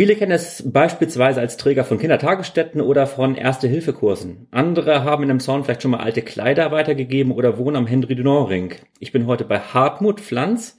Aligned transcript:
Viele 0.00 0.16
kennen 0.16 0.32
es 0.32 0.62
beispielsweise 0.64 1.40
als 1.40 1.58
Träger 1.58 1.84
von 1.84 1.98
Kindertagesstätten 1.98 2.80
oder 2.80 3.06
von 3.06 3.34
Erste-Hilfe-Kursen. 3.34 4.48
Andere 4.50 5.04
haben 5.04 5.24
in 5.24 5.28
dem 5.28 5.40
Zorn 5.40 5.62
vielleicht 5.62 5.82
schon 5.82 5.90
mal 5.90 6.00
alte 6.00 6.22
Kleider 6.22 6.70
weitergegeben 6.70 7.32
oder 7.32 7.58
wohnen 7.58 7.76
am 7.76 7.86
Henry 7.86 8.14
Dunant 8.14 8.48
Ring. 8.48 8.74
Ich 8.98 9.12
bin 9.12 9.26
heute 9.26 9.44
bei 9.44 9.58
Hartmut 9.58 10.22
Pflanz 10.22 10.78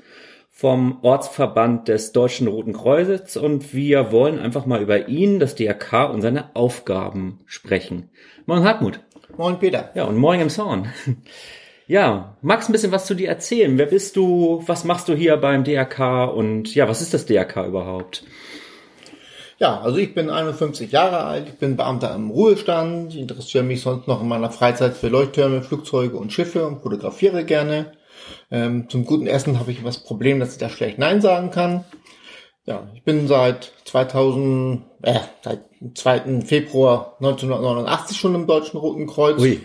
vom 0.49 0.97
Ortsverband 1.04 1.88
des 1.88 2.13
Deutschen 2.13 2.47
Roten 2.47 2.73
Kreuzes 2.73 3.38
und 3.38 3.76
wir 3.76 4.12
wollen 4.12 4.39
einfach 4.39 4.65
mal 4.65 4.81
über 4.81 5.07
ihn, 5.07 5.40
das 5.40 5.54
DRK 5.54 6.10
und 6.12 6.24
seine 6.24 6.56
Aufgaben 6.56 7.42
sprechen. 7.46 8.10
Moin 8.48 8.64
Hartmut. 8.64 9.02
Moin 9.38 9.60
Peter. 9.60 9.92
Ja, 9.94 10.06
und 10.06 10.18
moin 10.18 10.40
im 10.40 10.50
Zorn. 10.50 10.92
Ja, 11.88 12.38
magst 12.42 12.70
ein 12.70 12.72
bisschen 12.72 12.94
was 12.94 13.06
zu 13.06 13.16
dir 13.16 13.28
erzählen? 13.28 13.78
Wer 13.78 13.88
bist 13.88 14.16
du? 14.16 14.64
Was 14.66 14.86
machst 14.86 15.10
du 15.10 15.14
hier 15.14 15.36
beim 15.36 15.66
DRK? 15.66 16.24
Und 16.34 16.74
ja, 16.74 16.88
was 16.88 17.02
ist 17.02 17.14
das 17.14 17.26
DRK 17.26 17.68
überhaupt? 17.68 18.24
Ja, 19.62 19.80
also 19.80 20.00
ich 20.00 20.16
bin 20.16 20.32
51 20.32 20.91
Jahre 20.91 21.24
alt, 21.24 21.47
ich 21.47 21.60
bin 21.60 21.78
Beamter 21.78 22.15
im 22.15 22.32
Ruhestand, 22.32 23.14
ich 23.14 23.20
interessiere 23.21 23.64
mich 23.64 23.82
sonst 23.82 24.07
noch 24.07 24.20
in 24.20 24.28
meiner 24.28 24.50
Freizeit 24.50 24.96
für 24.97 25.07
Leuchttürme, 25.07 25.61
Flugzeuge 25.61 26.18
und 26.18 26.34
Schiffe 26.34 26.65
und 26.65 26.82
fotografiere 26.82 27.46
gerne. 27.46 27.92
Ähm, 28.50 28.89
zum 28.89 29.06
guten 29.06 29.28
Essen 29.28 29.60
habe 29.60 29.71
ich 29.71 29.84
das 29.84 30.00
Problem, 30.00 30.39
dass 30.39 30.54
ich 30.54 30.57
da 30.57 30.68
schlecht 30.68 30.97
Nein 30.97 31.21
sagen 31.21 31.51
kann. 31.51 31.86
Ja, 32.66 32.89
ich 32.95 33.03
bin 33.03 33.28
seit 33.28 33.72
2000, 33.86 34.81
äh, 35.03 35.20
seit 35.44 35.59
2. 35.94 36.42
Februar 36.42 37.17
1989 37.20 38.17
schon 38.17 38.34
im 38.34 38.48
Deutschen 38.48 38.80
Roten 38.80 39.06
Kreuz. 39.06 39.39
Ui. 39.39 39.62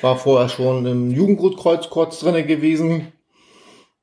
War 0.00 0.16
vorher 0.16 0.48
schon 0.48 0.86
im 0.86 1.10
Jugendrotkreuz 1.10 1.90
kurz 1.90 2.20
drinne 2.20 2.46
gewesen. 2.46 3.12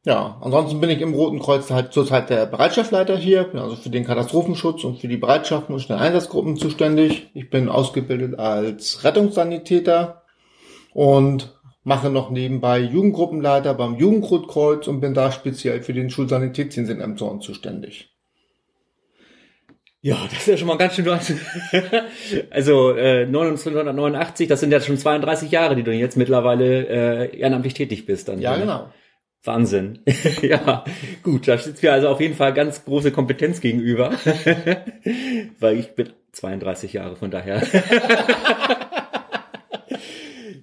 Ja, 0.06 0.38
ansonsten 0.42 0.82
bin 0.82 0.90
ich 0.90 1.00
im 1.00 1.14
Roten 1.14 1.40
Kreuz 1.40 1.72
halt 1.72 1.94
zurzeit 1.94 2.30
der 2.30 2.46
Bereitschaftsleiter 2.46 3.16
hier, 3.16 3.46
bin 3.46 3.60
also 3.60 3.78
für 3.78 3.90
den 3.90 4.04
Katastrophenschutz 4.04 4.84
und 4.84 5.00
für 5.00 5.08
die 5.08 5.16
Bereitschaften 5.16 5.74
und 5.74 5.80
schnelle 5.80 6.02
Einsatzgruppen 6.02 6.58
zuständig. 6.58 7.30
Ich 7.34 7.50
bin 7.50 7.70
ausgebildet 7.70 8.38
als 8.38 9.06
Rettungssanitäter 9.06 10.23
und 10.94 11.58
mache 11.86 12.10
noch 12.10 12.32
nebenbei 12.32 12.80
Jugendgruppenleiter 12.80 13.73
beim 13.76 13.95
Jugendrotkreuz 13.95 14.88
und 14.88 15.00
bin 15.00 15.14
da 15.14 15.32
speziell 15.32 15.82
für 15.82 15.94
den 15.94 16.10
Schulsanitätsdienst 16.10 16.92
in 16.92 17.00
Emshorn 17.00 17.40
zuständig. 17.40 18.10
Ja, 20.02 20.17
das 20.30 20.40
ist 20.40 20.48
ja 20.48 20.58
schon 20.58 20.67
mal 20.67 20.78
ganz 20.78 20.95
schön. 20.95 21.08
also 22.50 22.94
äh, 22.94 23.22
1989, 23.22 24.50
das 24.50 24.60
sind 24.60 24.72
ja 24.72 24.82
schon 24.82 24.98
32 24.98 25.50
Jahre, 25.50 25.78
die 25.78 25.84
du 25.84 25.94
jetzt 25.94 26.17
mittlerweile 26.17 26.88
äh, 26.88 27.38
ehrenamtlich 27.38 27.73
tätig 27.73 28.06
bist. 28.06 28.28
Dann, 28.28 28.40
ja, 28.42 28.58
genau. 28.58 28.90
Wahnsinn. 29.44 29.99
ja, 30.41 30.86
gut, 31.22 31.47
da 31.47 31.58
sitzt 31.58 31.83
mir 31.83 31.91
also 31.91 32.08
auf 32.08 32.22
jeden 32.22 32.36
Fall 32.36 32.53
ganz 32.53 32.86
große 32.86 33.11
Kompetenz 33.11 33.59
gegenüber, 33.59 34.11
weil 35.59 35.77
ich 35.77 35.95
bin 35.95 36.13
32 36.31 36.94
Jahre, 36.94 37.16
von 37.16 37.30
daher. 37.30 37.61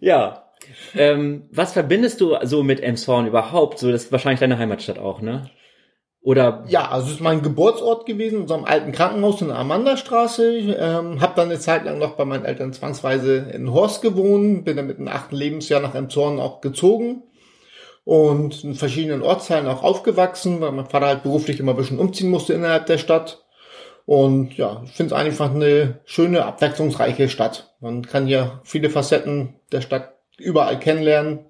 ja. 0.00 0.46
Ähm, 0.94 1.48
was 1.52 1.72
verbindest 1.72 2.20
du 2.20 2.36
so 2.42 2.62
mit 2.62 2.82
Emshorn 2.82 3.26
überhaupt? 3.26 3.78
So, 3.78 3.92
das 3.92 4.04
ist 4.04 4.12
wahrscheinlich 4.12 4.40
deine 4.40 4.58
Heimatstadt 4.58 4.98
auch, 4.98 5.20
ne? 5.20 5.50
Oder? 6.22 6.64
Ja, 6.68 6.90
also 6.90 7.06
es 7.08 7.14
ist 7.14 7.20
mein 7.20 7.42
Geburtsort 7.42 8.06
gewesen, 8.06 8.36
in 8.36 8.42
unserem 8.42 8.64
alten 8.64 8.92
Krankenhaus 8.92 9.40
in 9.40 9.48
der 9.48 9.56
Amandastraße. 9.56 10.76
Ähm, 10.78 11.20
habe 11.20 11.32
dann 11.36 11.48
eine 11.48 11.58
Zeit 11.58 11.84
lang 11.84 11.98
noch 11.98 12.16
bei 12.16 12.24
meinen 12.24 12.44
Eltern 12.44 12.72
zwangsweise 12.72 13.50
in 13.52 13.72
Horst 13.72 14.02
gewohnt, 14.02 14.64
bin 14.64 14.76
dann 14.76 14.86
mit 14.86 14.98
dem 14.98 15.08
achten 15.08 15.36
Lebensjahr 15.36 15.80
nach 15.80 15.94
Emshorn 15.94 16.40
auch 16.40 16.60
gezogen 16.60 17.22
und 18.04 18.64
in 18.64 18.74
verschiedenen 18.74 19.22
Ortsteilen 19.22 19.66
auch 19.66 19.82
aufgewachsen, 19.82 20.60
weil 20.60 20.72
mein 20.72 20.86
Vater 20.86 21.06
halt 21.06 21.22
beruflich 21.22 21.60
immer 21.60 21.72
ein 21.72 21.76
bisschen 21.76 21.98
umziehen 21.98 22.30
musste 22.30 22.54
innerhalb 22.54 22.86
der 22.86 22.98
Stadt. 22.98 23.44
Und 24.06 24.56
ja, 24.56 24.82
ich 24.84 24.92
finde 24.92 25.14
es 25.14 25.20
einfach 25.20 25.54
eine 25.54 26.00
schöne, 26.04 26.44
abwechslungsreiche 26.44 27.28
Stadt. 27.28 27.76
Man 27.80 28.04
kann 28.04 28.26
hier 28.26 28.60
viele 28.64 28.90
Facetten 28.90 29.60
der 29.70 29.82
Stadt 29.82 30.16
überall 30.38 30.78
kennenlernen. 30.78 31.46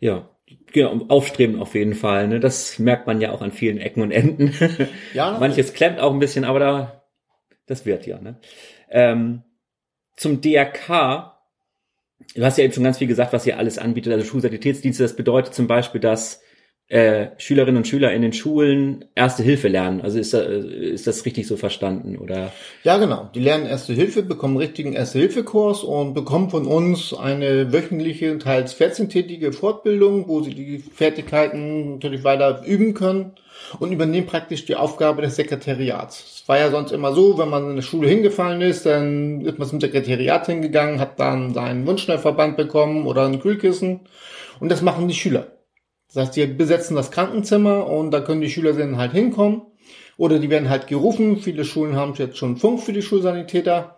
Ja, 0.00 0.28
genau, 0.72 1.06
aufstreben 1.08 1.60
auf 1.60 1.74
jeden 1.74 1.94
Fall. 1.94 2.28
Ne? 2.28 2.40
Das 2.40 2.78
merkt 2.78 3.06
man 3.06 3.20
ja 3.20 3.32
auch 3.32 3.40
an 3.40 3.52
vielen 3.52 3.78
Ecken 3.78 4.02
und 4.02 4.10
Enden. 4.10 4.54
Ja. 5.14 5.38
Manches 5.38 5.72
klemmt 5.72 6.00
auch 6.00 6.12
ein 6.12 6.18
bisschen, 6.18 6.44
aber 6.44 6.58
da, 6.58 7.04
das 7.66 7.86
wird 7.86 8.06
ja. 8.06 8.20
Ne? 8.20 8.38
Ähm, 8.90 9.42
zum 10.16 10.40
DRK 10.40 11.39
du 12.34 12.44
hast 12.44 12.58
ja 12.58 12.64
eben 12.64 12.72
schon 12.72 12.84
ganz 12.84 12.98
viel 12.98 13.08
gesagt, 13.08 13.32
was 13.32 13.46
ihr 13.46 13.58
alles 13.58 13.78
anbietet, 13.78 14.12
also 14.12 14.24
Schulsanitätsdienste. 14.24 15.02
Das 15.02 15.16
bedeutet 15.16 15.54
zum 15.54 15.66
Beispiel, 15.66 16.00
dass 16.00 16.42
äh, 16.90 17.28
Schülerinnen 17.38 17.78
und 17.78 17.86
Schüler 17.86 18.12
in 18.12 18.20
den 18.20 18.32
Schulen 18.32 19.04
Erste 19.14 19.44
Hilfe 19.44 19.68
lernen. 19.68 20.00
Also 20.00 20.18
ist, 20.18 20.34
äh, 20.34 20.58
ist 20.58 21.06
das 21.06 21.24
richtig 21.24 21.46
so 21.46 21.56
verstanden, 21.56 22.18
oder? 22.18 22.52
Ja, 22.82 22.98
genau. 22.98 23.30
Die 23.32 23.40
lernen 23.40 23.66
Erste 23.66 23.92
Hilfe, 23.92 24.24
bekommen 24.24 24.56
richtigen 24.56 24.92
Erste-Hilfe-Kurs 24.92 25.84
und 25.84 26.14
bekommen 26.14 26.50
von 26.50 26.66
uns 26.66 27.14
eine 27.14 27.72
wöchentliche, 27.72 28.36
teils 28.38 28.74
14-tägige 28.74 29.52
Fortbildung, 29.52 30.26
wo 30.26 30.42
sie 30.42 30.52
die 30.52 30.78
Fertigkeiten 30.78 31.92
natürlich 31.92 32.24
weiter 32.24 32.64
üben 32.66 32.92
können 32.92 33.34
und 33.78 33.92
übernehmen 33.92 34.26
praktisch 34.26 34.64
die 34.64 34.74
Aufgabe 34.74 35.22
des 35.22 35.36
Sekretariats. 35.36 36.40
Es 36.42 36.48
war 36.48 36.58
ja 36.58 36.72
sonst 36.72 36.90
immer 36.90 37.14
so, 37.14 37.38
wenn 37.38 37.50
man 37.50 37.70
in 37.70 37.76
der 37.76 37.82
Schule 37.82 38.08
hingefallen 38.08 38.62
ist, 38.62 38.84
dann 38.84 39.42
ist 39.42 39.60
man 39.60 39.68
zum 39.68 39.80
Sekretariat 39.80 40.46
hingegangen, 40.46 40.98
hat 40.98 41.20
dann 41.20 41.54
seinen 41.54 41.86
Wunschschnellverband 41.86 42.56
bekommen 42.56 43.06
oder 43.06 43.26
ein 43.26 43.38
Kühlkissen 43.38 44.00
und 44.58 44.72
das 44.72 44.82
machen 44.82 45.06
die 45.06 45.14
Schüler. 45.14 45.46
Das 46.12 46.26
heißt, 46.26 46.36
die 46.36 46.46
besetzen 46.46 46.96
das 46.96 47.10
Krankenzimmer 47.10 47.86
und 47.86 48.10
da 48.10 48.20
können 48.20 48.40
die 48.40 48.50
Schüler 48.50 48.72
dann 48.72 48.96
halt 48.96 49.12
hinkommen. 49.12 49.62
Oder 50.16 50.38
die 50.38 50.50
werden 50.50 50.68
halt 50.68 50.86
gerufen. 50.86 51.38
Viele 51.38 51.64
Schulen 51.64 51.96
haben 51.96 52.14
jetzt 52.14 52.36
schon 52.36 52.56
Funk 52.56 52.80
für 52.80 52.92
die 52.92 53.02
Schulsanitäter. 53.02 53.96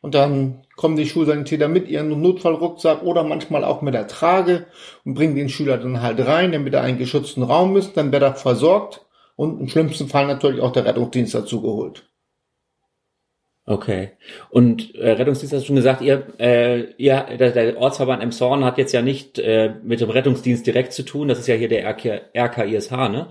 Und 0.00 0.14
dann 0.14 0.62
kommen 0.76 0.96
die 0.96 1.08
Schulsanitäter 1.08 1.68
mit 1.68 1.88
ihrem 1.88 2.22
Notfallrucksack 2.22 3.02
oder 3.02 3.24
manchmal 3.24 3.64
auch 3.64 3.82
mit 3.82 3.94
der 3.94 4.06
Trage 4.06 4.66
und 5.04 5.14
bringen 5.14 5.34
den 5.34 5.48
Schüler 5.48 5.76
dann 5.76 6.00
halt 6.00 6.24
rein, 6.24 6.52
damit 6.52 6.72
er 6.72 6.82
einen 6.82 6.98
geschützten 6.98 7.42
Raum 7.42 7.76
ist. 7.76 7.96
Dann 7.96 8.12
wird 8.12 8.22
er 8.22 8.34
versorgt 8.34 9.04
und 9.34 9.60
im 9.60 9.68
schlimmsten 9.68 10.08
Fall 10.08 10.26
natürlich 10.26 10.60
auch 10.60 10.72
der 10.72 10.84
Rettungsdienst 10.84 11.34
dazu 11.34 11.60
geholt. 11.60 12.08
Okay. 13.68 14.12
Und 14.48 14.94
äh, 14.94 15.10
Rettungsdienst 15.10 15.54
hast 15.54 15.64
du 15.64 15.66
schon 15.66 15.76
gesagt, 15.76 16.00
ihr, 16.00 16.22
äh, 16.38 16.84
ihr 16.96 17.26
der, 17.38 17.50
der 17.50 17.76
Ortsverband 17.76 18.22
Emshorn 18.22 18.64
hat 18.64 18.78
jetzt 18.78 18.92
ja 18.92 19.02
nicht 19.02 19.38
äh, 19.38 19.74
mit 19.84 20.00
dem 20.00 20.08
Rettungsdienst 20.08 20.66
direkt 20.66 20.94
zu 20.94 21.02
tun. 21.02 21.28
Das 21.28 21.38
ist 21.38 21.48
ja 21.48 21.54
hier 21.54 21.68
der 21.68 21.86
RK, 21.86 22.22
RKISH, 22.34 22.90
ne? 22.90 23.26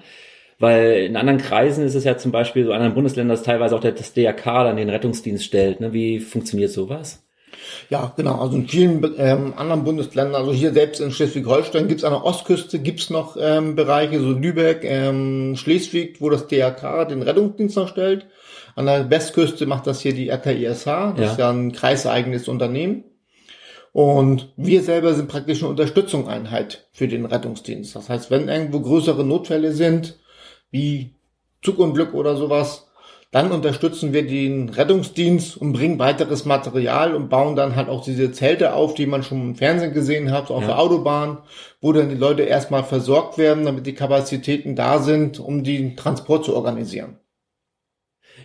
Weil 0.59 1.06
in 1.06 1.18
anderen 1.18 1.40
Kreisen 1.40 1.84
ist 1.84 1.96
es 1.96 2.03
ja 2.03 2.18
zum 2.18 2.31
Beispiel 2.31 2.66
so, 2.66 2.70
in 2.70 2.76
anderen 2.76 2.94
Bundesländern, 2.94 3.36
dass 3.36 3.46
teilweise 3.46 3.76
auch 3.76 3.80
der, 3.80 3.94
das 3.94 4.14
DRK 4.14 4.44
dann 4.46 4.78
den 4.78 4.90
Rettungsdienst 4.90 5.44
stellt. 5.44 5.80
Ne? 5.80 5.94
Wie 5.94 6.20
funktioniert 6.20 6.72
sowas? 6.72 7.24
Ja, 7.90 8.14
genau. 8.16 8.40
Also 8.40 8.58
in 8.58 8.68
vielen 8.68 9.03
ähm, 9.18 9.56
anderen 9.58 9.84
Bundesländern, 9.84 10.36
also 10.36 10.53
hier 10.53 10.72
selbst 10.72 11.02
in 11.02 11.12
Schleswig-Holstein 11.12 11.88
gibt's 11.88 12.03
an 12.03 12.14
der 12.14 12.24
Ostküste 12.24 12.78
gibt's 12.78 13.09
noch 13.09 13.38
ähm, 13.40 13.76
Bereiche, 13.76 14.20
so 14.20 14.30
Lübeck, 14.30 14.84
ähm, 14.84 15.56
Schleswig, 15.56 16.22
wo 16.22 16.30
das 16.30 16.47
DRK 16.47 17.06
den 17.06 17.24
Rettungsdienst 17.24 17.76
noch 17.76 17.88
stellt. 17.88 18.28
An 18.78 18.86
der 18.86 19.10
Westküste 19.10 19.66
macht 19.66 19.88
das 19.88 20.02
hier 20.02 20.14
die 20.14 20.30
RKISH, 20.30 20.84
das 20.86 20.86
ja. 20.86 21.12
ist 21.32 21.40
ja 21.40 21.50
ein 21.50 21.72
kreiseigenes 21.72 22.48
Unternehmen. 22.48 23.06
Und 23.92 24.54
wir 24.56 24.84
selber 24.84 25.16
sind 25.16 25.30
praktisch 25.30 25.64
eine 25.64 25.72
Unterstützungseinheit 25.72 26.88
für 26.92 27.08
den 27.08 27.26
Rettungsdienst. 27.26 27.96
Das 27.96 28.08
heißt, 28.08 28.30
wenn 28.30 28.50
irgendwo 28.50 28.80
größere 28.80 29.24
Notfälle 29.24 29.72
sind, 29.72 30.20
wie 30.70 31.16
Zugunglück 31.64 32.14
oder 32.14 32.36
sowas, 32.36 32.88
dann 33.32 33.52
unterstützen 33.52 34.14
wir 34.14 34.28
den 34.28 34.70
Rettungsdienst 34.70 35.58
und 35.58 35.74
bringen 35.74 35.98
weiteres 35.98 36.46
Material 36.46 37.16
und 37.16 37.30
bauen 37.30 37.56
dann 37.56 37.76
halt 37.76 37.90
auch 37.90 38.04
diese 38.04 38.32
Zelte 38.32 38.74
auf, 38.74 38.94
die 38.94 39.08
man 39.08 39.24
schon 39.24 39.42
im 39.42 39.56
Fernsehen 39.56 39.96
gesehen 39.96 40.30
hat, 40.30 40.52
auf 40.52 40.62
ja. 40.62 40.68
der 40.68 40.80
Autobahn, 40.80 41.40
wo 41.82 41.94
dann 41.94 42.09
die 42.09 42.16
Leute 42.16 42.44
erstmal 42.44 42.84
versorgt 42.84 43.40
werden, 43.40 43.66
damit 43.66 43.88
die 43.88 43.96
Kapazitäten 43.96 44.76
da 44.76 45.00
sind, 45.00 45.40
um 45.40 45.64
den 45.64 45.98
Transport 45.98 46.46
zu 46.46 46.56
organisieren. 46.56 47.18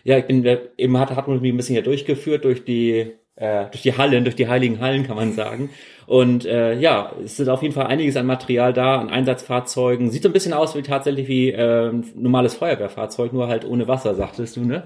Ja, 0.05 0.19
ich 0.19 0.27
bin 0.27 0.45
eben 0.77 0.99
hat 0.99 1.11
hat 1.11 1.29
man 1.29 1.41
mich 1.41 1.53
ein 1.53 1.57
bisschen 1.57 1.75
hier 1.75 1.83
durchgeführt 1.83 2.45
durch 2.45 2.65
die 2.65 3.13
äh, 3.37 3.67
durch 3.71 3.83
die 3.83 3.97
Hallen, 3.97 4.25
durch 4.25 4.37
die 4.37 4.49
heiligen 4.49 4.81
Hallen 4.81 5.07
kann 5.07 5.17
man 5.17 5.33
sagen. 5.33 5.71
Und 6.07 6.45
äh, 6.45 6.75
ja, 6.75 7.13
es 7.25 7.41
ist 7.41 7.49
auf 7.49 7.63
jeden 7.63 7.75
Fall 7.75 7.87
einiges 7.87 8.17
an 8.17 8.27
Material 8.27 8.73
da, 8.73 9.01
an 9.01 9.09
Einsatzfahrzeugen. 9.09 10.11
Sieht 10.11 10.23
so 10.23 10.29
ein 10.29 10.33
bisschen 10.33 10.53
aus 10.53 10.77
wie 10.77 10.83
tatsächlich 10.83 11.29
wie 11.29 11.51
äh, 11.51 11.89
ein 11.89 12.05
normales 12.15 12.55
Feuerwehrfahrzeug, 12.55 13.33
nur 13.33 13.49
halt 13.49 13.65
ohne 13.65 13.89
Wasser, 13.89 14.15
sagtest 14.15 14.57
du, 14.57 14.65
ne? 14.65 14.83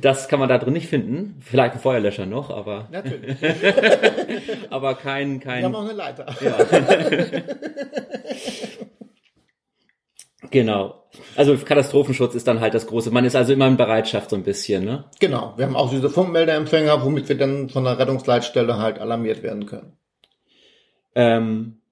Das 0.00 0.28
kann 0.28 0.40
man 0.40 0.48
da 0.48 0.58
drin 0.58 0.72
nicht 0.72 0.88
finden. 0.88 1.36
Vielleicht 1.40 1.74
ein 1.74 1.80
Feuerlöscher 1.80 2.26
noch, 2.26 2.50
aber. 2.50 2.88
Natürlich. 2.90 3.36
aber 4.70 4.94
kein, 4.94 5.40
kein. 5.40 5.58
Wir 5.58 5.64
haben 5.66 5.74
auch 5.74 5.84
eine 5.84 5.92
Leiter. 5.92 6.26
Ja. 6.40 6.56
Genau. 10.50 11.04
Also 11.36 11.56
Katastrophenschutz 11.56 12.34
ist 12.34 12.48
dann 12.48 12.60
halt 12.60 12.74
das 12.74 12.86
große. 12.86 13.10
Man 13.10 13.24
ist 13.24 13.36
also 13.36 13.52
immer 13.52 13.68
in 13.68 13.76
Bereitschaft 13.76 14.30
so 14.30 14.36
ein 14.36 14.42
bisschen, 14.42 14.84
ne? 14.84 15.04
Genau. 15.20 15.54
Wir 15.56 15.66
haben 15.66 15.76
auch 15.76 15.90
diese 15.90 16.10
Funkmeldeempfänger, 16.10 17.04
womit 17.04 17.28
wir 17.28 17.36
dann 17.36 17.68
von 17.68 17.84
der 17.84 17.98
Rettungsleitstelle 17.98 18.78
halt 18.78 18.98
alarmiert 18.98 19.42
werden 19.42 19.66
können. 19.66 19.96
Ähm, 21.14 21.82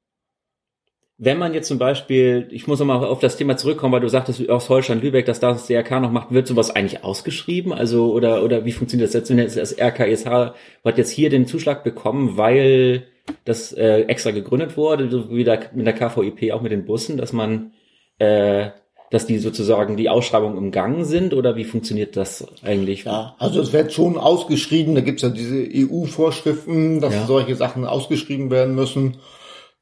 wenn 1.23 1.39
man 1.39 1.53
jetzt 1.53 1.69
zum 1.69 1.79
Beispiel, 1.79 2.49
ich 2.51 2.67
muss 2.67 2.79
nochmal 2.79 3.05
auf 3.05 3.21
das 3.21 3.37
Thema 3.37 3.59
zurückkommen, 3.59 3.93
weil 3.93 4.01
du 4.01 4.09
sagtest 4.09 4.49
aus 4.49 4.71
Holstein 4.71 5.03
Lübeck, 5.03 5.27
dass 5.27 5.39
das 5.39 5.67
DRK 5.67 6.01
noch 6.01 6.11
macht, 6.11 6.33
wird 6.33 6.47
sowas 6.47 6.71
eigentlich 6.71 7.05
ausgeschrieben? 7.05 7.75
Also 7.75 8.11
oder 8.15 8.43
oder 8.43 8.65
wie 8.65 8.73
funktioniert 8.73 9.09
das 9.09 9.15
jetzt? 9.15 9.29
Wenn 9.29 9.39
jetzt 9.39 9.59
das 9.59 9.79
RKSH 9.79 10.55
hat 10.83 10.97
jetzt 10.97 11.11
hier 11.11 11.29
den 11.29 11.47
Zuschlag 11.47 11.85
bekommen, 11.85 12.39
weil 12.39 13.07
das 13.45 13.75
äh, 13.75 14.05
extra 14.05 14.31
gegründet 14.31 14.79
wurde, 14.79 15.11
so 15.11 15.31
wie 15.31 15.45
der, 15.45 15.61
mit 15.75 15.87
der 15.87 15.93
KVIP 15.93 16.53
auch 16.53 16.63
mit 16.63 16.73
den 16.73 16.87
Bussen, 16.87 17.19
dass 17.19 17.35
man 17.35 17.73
äh, 18.21 18.71
dass 19.11 19.27
die 19.27 19.39
sozusagen 19.39 19.97
die 19.97 20.09
Ausschreibungen 20.09 20.57
im 20.57 20.71
Gang 20.71 21.05
sind 21.05 21.35
oder 21.35 21.57
wie 21.57 21.65
funktioniert 21.65 22.17
das 22.17 22.47
eigentlich? 22.63 23.05
Ja, 23.05 23.35
also 23.39 23.61
es 23.61 23.73
wird 23.73 23.93
schon 23.93 24.17
ausgeschrieben, 24.17 24.95
da 24.95 25.01
gibt's 25.01 25.23
ja 25.23 25.31
diese 25.31 25.67
EU-Vorschriften, 25.69 27.01
dass 27.01 27.15
ja. 27.15 27.27
solche 27.27 27.57
Sachen 27.57 27.85
ausgeschrieben 27.85 28.51
werden 28.53 28.77
müssen 28.77 29.17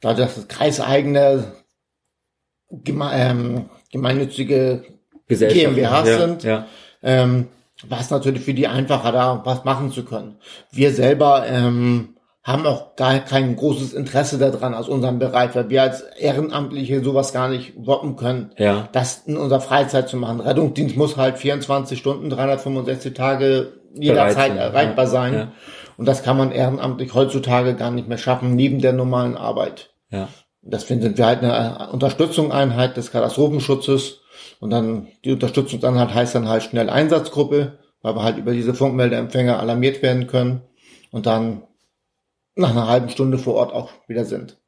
da 0.01 0.15
das 0.15 0.49
kreiseigene 0.49 1.53
geme 2.71 3.11
ähm, 3.13 3.71
gemeinnützige 3.91 4.85
GmbHs 5.29 6.09
ja, 6.09 6.19
sind, 6.19 6.43
ja. 6.45 6.67
Ähm, 7.03 7.49
war 7.87 8.01
es 8.01 8.11
natürlich 8.11 8.43
für 8.43 8.55
die 8.55 8.67
einfacher, 8.67 9.13
da 9.13 9.43
was 9.45 9.65
machen 9.65 9.93
zu 9.93 10.05
können. 10.05 10.37
Wir 10.73 10.93
selber 10.93 11.47
ähm, 11.47 12.17
haben 12.49 12.65
auch 12.67 12.97
gar 12.97 13.19
kein 13.19 13.57
großes 13.57 13.93
Interesse 13.93 14.39
daran 14.39 14.73
aus 14.73 14.89
unserem 14.89 15.19
Bereich, 15.19 15.55
weil 15.55 15.69
wir 15.69 15.83
als 15.83 16.01
Ehrenamtliche 16.01 17.05
sowas 17.05 17.35
gar 17.35 17.51
nicht 17.51 17.75
woppen 17.77 18.17
können, 18.17 18.53
ja. 18.57 18.89
das 18.93 19.25
in 19.27 19.37
unserer 19.37 19.61
Freizeit 19.61 20.09
zu 20.09 20.17
machen. 20.17 20.41
Rettungsdienst 20.41 20.97
muss 20.97 21.19
halt 21.19 21.37
24 21.37 21.99
Stunden, 21.99 22.31
365 22.31 23.13
Tage 23.13 23.75
jederzeit 23.93 24.57
erreichbar 24.57 25.07
sein. 25.07 25.35
Ja. 25.35 25.53
Und 25.99 26.09
das 26.09 26.23
kann 26.23 26.39
man 26.39 26.51
ehrenamtlich 26.51 27.13
heutzutage 27.13 27.75
gar 27.75 27.91
nicht 27.91 28.09
mehr 28.09 28.17
schaffen, 28.17 28.57
neben 28.57 28.81
der 28.81 28.95
normalen 28.95 29.37
Arbeit. 29.37 29.91
Ja. 30.11 30.29
Deswegen 30.63 31.03
sind 31.03 31.19
wir 31.19 31.27
halt 31.27 31.43
eine 31.43 31.91
Unterstützungseinheit 31.93 32.97
des 32.97 33.13
Katastrophenschutzes. 33.13 34.21
Und 34.59 34.71
dann 34.71 35.09
die 35.23 35.33
Unterstützungseinheit 35.33 36.15
heißt 36.15 36.35
dann 36.35 36.49
halt 36.49 36.63
schnell 36.63 36.89
Einsatzgruppe, 36.89 37.79
weil 38.01 38.15
wir 38.17 38.23
halt 38.23 38.39
über 38.39 38.53
diese 38.53 38.73
Funkmeldeempfänger 38.73 39.61
alarmiert 39.61 40.01
werden 40.03 40.29
können 40.29 40.63
und 41.11 41.27
dann 41.27 41.63
nach 42.59 42.71
einer 42.71 42.89
halben 42.89 43.09
Stunde 43.09 43.39
vor 43.39 43.55
Ort 43.55 43.73
auch 43.73 43.91
wieder 44.07 44.25
sind. 44.25 44.59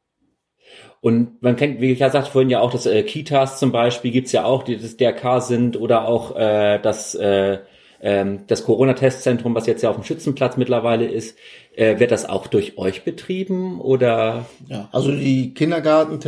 Und 1.00 1.42
man 1.42 1.56
kennt, 1.56 1.80
wie 1.80 1.92
ich 1.92 1.98
ja 1.98 2.10
sagte 2.10 2.30
vorhin 2.30 2.50
ja 2.50 2.60
auch, 2.60 2.70
dass 2.70 2.86
äh, 2.86 3.02
Kitas 3.02 3.58
zum 3.58 3.72
Beispiel 3.72 4.10
gibt's 4.10 4.32
ja 4.32 4.44
auch, 4.44 4.62
die 4.62 4.76
das 4.76 4.96
DRK 4.96 5.40
sind 5.40 5.80
oder 5.80 6.06
auch 6.06 6.36
äh, 6.36 6.78
das 6.78 7.14
äh, 7.14 7.58
ähm, 8.02 8.46
das 8.46 8.64
Corona-Testzentrum, 8.64 9.54
was 9.54 9.66
jetzt 9.66 9.82
ja 9.82 9.90
auf 9.90 9.96
dem 9.96 10.04
Schützenplatz 10.04 10.56
mittlerweile 10.56 11.06
ist, 11.06 11.36
äh, 11.74 11.98
wird 11.98 12.10
das 12.10 12.28
auch 12.28 12.46
durch 12.46 12.78
euch 12.78 13.04
betrieben 13.04 13.80
oder? 13.80 14.46
Ja, 14.68 14.88
also 14.92 15.12
die 15.12 15.54
Kindergarten, 15.54 16.20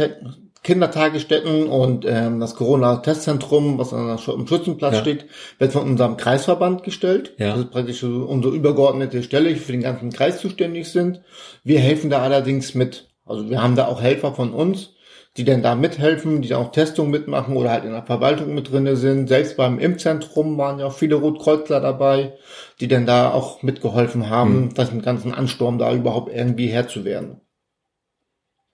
Kindertagesstätten 0.63 1.67
und 1.67 2.05
ähm, 2.07 2.39
das 2.39 2.55
Corona-Testzentrum, 2.55 3.79
was 3.79 3.93
an 3.93 4.07
dem 4.07 4.47
Schützenplatz 4.47 4.95
ja. 4.95 5.01
steht, 5.01 5.27
wird 5.59 5.73
von 5.73 5.83
unserem 5.83 6.17
Kreisverband 6.17 6.85
gestellt. 6.85 7.35
Ja. 7.39 7.51
Das 7.51 7.61
ist 7.61 7.71
praktisch 7.71 8.05
unsere 8.05 8.55
übergeordnete 8.55 9.25
Stelle, 9.25 9.53
die 9.53 9.59
für 9.59 9.73
den 9.73 9.83
ganzen 9.83 10.13
Kreis 10.13 10.39
zuständig 10.39 10.89
sind. 10.89 11.21
Wir 11.65 11.81
helfen 11.81 12.11
da 12.11 12.23
allerdings 12.23 12.75
mit. 12.75 13.09
Also 13.27 13.51
wir 13.51 13.61
haben 13.61 13.75
da 13.75 13.87
auch 13.87 14.01
Helfer 14.01 14.35
von 14.35 14.53
uns, 14.53 14.91
die 15.37 15.45
denn 15.45 15.63
da 15.63 15.75
mithelfen, 15.75 16.43
die 16.43 16.49
dann 16.49 16.63
auch 16.63 16.71
Testungen 16.71 17.11
mitmachen 17.11 17.57
oder 17.57 17.71
halt 17.71 17.85
in 17.85 17.93
der 17.93 18.05
Verwaltung 18.05 18.55
mit 18.55 18.71
drinne 18.71 18.95
sind. 18.95 19.29
Selbst 19.29 19.57
beim 19.57 19.81
Impfzentrum 19.81 20.59
waren 20.59 20.79
ja 20.79 20.87
auch 20.87 20.93
viele 20.93 21.17
Rotkreuzler 21.17 21.81
dabei, 21.81 22.35
die 22.81 22.87
denn 22.87 23.07
da 23.07 23.33
auch 23.33 23.63
mitgeholfen 23.63 24.31
haben, 24.31 24.61
mhm. 24.61 24.75
das 24.75 24.91
im 24.91 25.03
ganzen 25.03 25.35
Ansturm 25.35 25.79
da 25.79 25.93
überhaupt 25.93 26.33
irgendwie 26.33 26.69
Herr 26.69 26.87
zu 26.87 27.05
werden. 27.05 27.41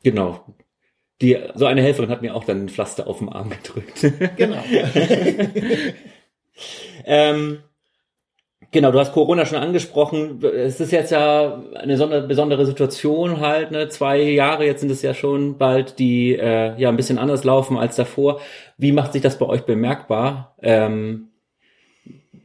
Genau. 0.02 0.44
Die, 1.20 1.37
so 1.55 1.67
eine 1.67 1.82
Helferin 1.82 2.11
hat 2.11 2.23
mir 2.23 2.35
auch 2.35 2.44
dann 2.44 2.65
ein 2.65 2.69
Pflaster 2.69 3.06
auf 3.06 3.19
dem 3.19 3.29
Arm 3.29 3.50
gedrückt. 3.50 4.06
Genau. 4.37 4.62
ähm, 7.05 7.59
Genau, 8.70 8.91
du 8.93 8.99
hast 8.99 9.12
Corona 9.12 9.47
schon 9.47 9.59
angesprochen. 9.59 10.44
Es 10.44 10.79
ist 10.79 10.93
jetzt 10.93 11.11
ja 11.11 11.62
eine 11.75 11.97
besondere 12.23 12.67
Situation 12.67 13.41
halt, 13.41 13.70
ne? 13.70 13.88
Zwei 13.88 14.20
Jahre, 14.20 14.67
jetzt 14.67 14.81
sind 14.81 14.91
es 14.91 15.00
ja 15.00 15.15
schon 15.15 15.56
bald, 15.56 15.99
die 15.99 16.35
äh, 16.35 16.79
ja 16.79 16.91
ein 16.91 16.97
bisschen 16.97 17.17
anders 17.17 17.44
laufen 17.44 17.79
als 17.79 17.97
davor. 17.97 18.41
Wie 18.76 18.93
macht 18.93 19.15
sich 19.15 19.23
das 19.23 19.38
bei 19.38 19.47
euch 19.47 19.62
bemerkbar? 19.62 20.55
Ähm, 20.61 21.29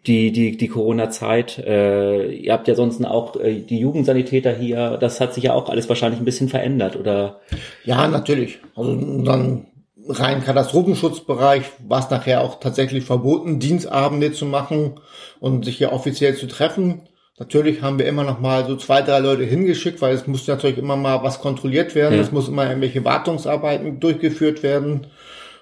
die, 0.06 0.32
die, 0.32 0.58
die 0.58 0.68
Corona-Zeit. 0.68 1.60
Äh, 1.60 2.32
ihr 2.32 2.54
habt 2.54 2.68
ja 2.68 2.76
sonst 2.76 3.04
auch 3.06 3.40
äh, 3.40 3.60
die 3.60 3.80
Jugendsanitäter 3.80 4.54
hier. 4.54 4.98
Das 4.98 5.22
hat 5.22 5.34
sich 5.34 5.46
ja 5.46 5.54
auch 5.54 5.70
alles 5.70 5.88
wahrscheinlich 5.88 6.20
ein 6.20 6.26
bisschen 6.26 6.50
verändert, 6.50 6.96
oder? 6.98 7.40
Ja, 7.86 8.08
natürlich. 8.08 8.60
Also 8.76 8.96
dann 9.24 9.68
rein 10.08 10.44
Katastrophenschutzbereich 10.44 11.64
war 11.88 12.00
es 12.00 12.10
nachher 12.10 12.42
auch 12.42 12.60
tatsächlich 12.60 13.06
verboten, 13.06 13.60
Dienstabende 13.60 14.34
zu 14.34 14.46
machen 14.46 15.00
und 15.40 15.64
sich 15.64 15.78
hier 15.78 15.94
offiziell 15.94 16.36
zu 16.36 16.48
treffen. 16.48 17.04
Natürlich 17.40 17.82
haben 17.82 17.98
wir 17.98 18.06
immer 18.06 18.24
noch 18.24 18.40
mal 18.40 18.66
so 18.66 18.76
zwei, 18.76 19.02
drei 19.02 19.20
Leute 19.20 19.44
hingeschickt, 19.44 20.02
weil 20.02 20.14
es 20.14 20.28
muss 20.28 20.48
natürlich 20.48 20.78
immer 20.78 20.96
mal 20.96 21.24
was 21.24 21.40
kontrolliert 21.40 21.96
werden. 21.96 22.16
Ja. 22.16 22.22
Es 22.22 22.32
muss 22.32 22.48
immer 22.48 22.68
irgendwelche 22.68 23.04
Wartungsarbeiten 23.06 24.00
durchgeführt 24.00 24.62
werden. 24.62 25.08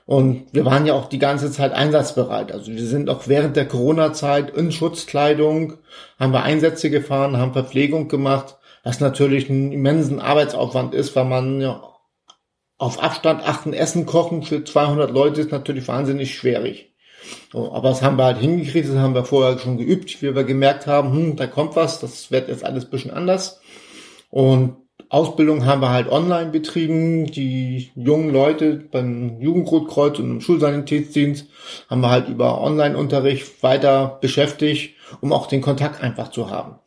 Und 0.06 0.48
wir 0.51 0.65
waren 0.65 0.86
ja 0.86 0.94
auch 0.94 1.07
die 1.07 1.19
ganze 1.19 1.51
Zeit 1.51 1.74
einsatzbereit. 1.74 2.51
Also 2.51 2.71
wir 2.71 2.86
sind 2.86 3.09
auch 3.09 3.27
während 3.27 3.56
der 3.56 3.68
Corona-Zeit 3.68 4.50
in 4.56 4.71
Schutzkleidung, 4.71 5.74
haben 6.19 6.33
wir 6.33 6.44
Einsätze 6.44 6.89
gefahren, 6.89 7.38
haben 7.38 7.53
Verpflegung 7.53 8.07
gemacht, 8.07 8.57
was 8.83 9.00
natürlich 9.00 9.50
einen 9.50 9.71
immensen 9.71 10.19
Arbeitsaufwand 10.19 10.94
ist, 10.94 11.15
weil 11.15 11.25
man 11.25 11.62
ja 11.62 11.83
auf 12.77 13.01
Abstand 13.01 13.44
achten, 13.48 13.74
Essen 13.74 14.07
kochen 14.07 14.42
für 14.42 14.63
200 14.63 15.12
Leute 15.12 15.42
ist 15.42 15.51
natürlich 15.51 15.88
wahnsinnig 15.88 16.33
schwierig. 16.33 16.95
Aber 17.53 17.89
das 17.89 18.01
haben 18.01 18.18
wir 18.18 18.25
halt 18.25 18.39
hingekriegt, 18.39 18.89
das 18.89 18.95
haben 18.95 19.13
wir 19.13 19.24
vorher 19.24 19.59
schon 19.59 19.77
geübt, 19.77 20.21
wie 20.21 20.36
wir 20.36 20.44
gemerkt 20.44 20.88
haben, 20.88 21.13
hm, 21.13 21.36
da 21.36 21.45
kommt 21.45 21.75
was, 21.75 22.00
das 22.00 22.31
wird 22.31 22.50
jetzt 22.50 22.65
alles 22.65 22.86
bisschen 22.86 23.12
anders. 23.12 23.62
Und 24.31 24.77
Ausbildung 25.12 25.66
haben 25.66 25.81
wir 25.81 25.90
halt 25.90 26.10
online 26.10 26.52
betrieben. 26.52 27.25
Die 27.25 27.92
jungen 27.96 28.31
Leute 28.31 28.75
beim 28.75 29.42
Jugendrotkreuz 29.42 30.18
und 30.19 30.31
im 30.31 30.42
Schulsanitätsdienst 30.42 31.48
haben 31.90 32.00
wir 32.00 32.10
halt 32.10 32.30
über 32.30 32.62
Online-Unterricht 32.62 33.62
weiter 33.62 34.19
beschäftigt, 34.22 34.96
um 35.19 35.34
auch 35.34 35.48
den 35.48 35.60
Kontakt 35.60 36.02
einfach 36.02 36.31
zu 36.31 36.50
haben. 36.50 36.80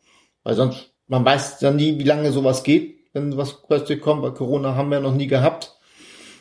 Weil 0.43 0.55
sonst, 0.55 0.91
man 1.07 1.23
weiß 1.23 1.61
ja 1.61 1.69
nie, 1.69 1.99
wie 1.99 2.03
lange 2.03 2.31
sowas 2.31 2.63
geht, 2.63 2.95
wenn 3.13 3.37
was 3.37 3.61
plötzlich 3.67 4.01
kommt, 4.01 4.23
weil 4.23 4.33
Corona 4.33 4.73
haben 4.73 4.89
wir 4.89 5.01
noch 5.01 5.13
nie 5.13 5.27
gehabt. 5.27 5.77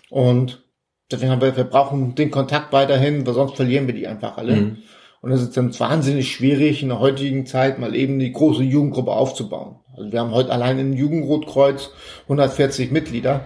Und 0.08 0.64
deswegen 1.12 1.32
haben 1.32 1.42
wir, 1.42 1.54
wir 1.54 1.64
brauchen 1.64 2.14
den 2.14 2.31
Kontakt 2.31 2.72
weiterhin, 2.72 3.26
weil 3.26 3.34
sonst 3.34 3.56
verlieren 3.56 3.86
wir 3.86 3.94
die 3.94 4.06
einfach 4.06 4.38
alle. 4.38 4.56
Mhm. 4.56 4.78
Und 5.20 5.32
es 5.32 5.42
ist 5.42 5.56
dann 5.58 5.78
wahnsinnig 5.78 6.32
schwierig, 6.32 6.82
in 6.82 6.88
der 6.88 7.00
heutigen 7.00 7.44
Zeit 7.44 7.79
mal 7.79 7.94
eben 7.94 8.19
die 8.19 8.32
große 8.32 8.62
Jugendgruppe 8.62 9.10
aufzubauen. 9.10 9.81
Also 9.96 10.13
wir 10.13 10.20
haben 10.20 10.32
heute 10.32 10.51
allein 10.51 10.79
im 10.79 10.93
Jugendrotkreuz 10.93 11.91
140 12.24 12.91
Mitglieder 12.91 13.44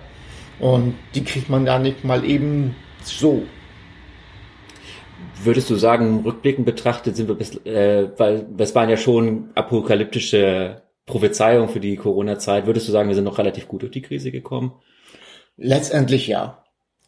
und 0.61 0.95
die 1.14 1.25
kriegt 1.25 1.50
man 1.50 1.67
ja 1.67 1.78
nicht 1.78 2.05
mal 2.05 2.25
eben 2.25 2.75
so. 3.02 3.43
Würdest 5.43 5.71
du 5.71 5.76
sagen, 5.76 6.23
rückblickend 6.25 6.67
betrachtet 6.67 7.17
sind 7.17 7.28
wir 7.28 7.35
bis, 7.35 7.55
äh, 7.64 8.09
weil 8.17 8.47
es 8.59 8.75
waren 8.75 8.88
ja 8.88 8.97
schon 8.97 9.50
apokalyptische 9.55 10.83
Prophezeiungen 11.07 11.69
für 11.69 11.81
die 11.81 11.97
Corona-Zeit. 11.97 12.67
Würdest 12.67 12.88
du 12.88 12.93
sagen, 12.93 13.09
wir 13.09 13.14
sind 13.14 13.25
noch 13.25 13.38
relativ 13.38 13.69
gut 13.69 13.83
durch 13.83 13.93
die 13.93 14.02
Krise 14.02 14.33
gekommen? 14.33 14.73
Letztendlich 15.57 16.26
ja. 16.26 16.64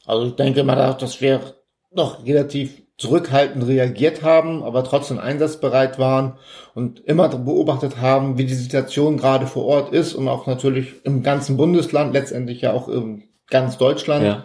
Also 0.06 0.26
ich 0.26 0.34
denke 0.34 0.64
mal, 0.64 0.94
dass 0.94 1.20
wir 1.20 1.54
noch 1.92 2.24
relativ 2.24 2.82
zurückhaltend 3.00 3.66
reagiert 3.66 4.22
haben, 4.22 4.62
aber 4.62 4.84
trotzdem 4.84 5.18
einsatzbereit 5.18 5.98
waren 5.98 6.34
und 6.74 7.00
immer 7.00 7.30
beobachtet 7.30 7.96
haben, 7.96 8.36
wie 8.36 8.44
die 8.44 8.54
Situation 8.54 9.16
gerade 9.16 9.46
vor 9.46 9.64
Ort 9.64 9.94
ist 9.94 10.12
und 10.12 10.28
auch 10.28 10.46
natürlich 10.46 10.94
im 11.04 11.22
ganzen 11.22 11.56
Bundesland, 11.56 12.12
letztendlich 12.12 12.60
ja 12.60 12.74
auch 12.74 12.88
in 12.88 13.22
ganz 13.48 13.78
Deutschland, 13.78 14.26
ja. 14.26 14.44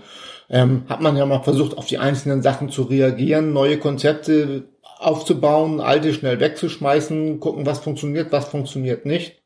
ähm, 0.50 0.84
hat 0.88 1.02
man 1.02 1.18
ja 1.18 1.26
mal 1.26 1.44
versucht, 1.44 1.78
auf 1.78 1.86
die 1.86 1.98
einzelnen 1.98 2.42
Sachen 2.42 2.70
zu 2.70 2.84
reagieren, 2.84 3.52
neue 3.52 3.78
Konzepte 3.78 4.70
aufzubauen, 5.00 5.82
alte 5.82 6.14
schnell 6.14 6.40
wegzuschmeißen, 6.40 7.42
gucken, 7.42 7.66
was 7.66 7.80
funktioniert, 7.80 8.32
was 8.32 8.48
funktioniert 8.48 9.06
nicht. 9.06 9.44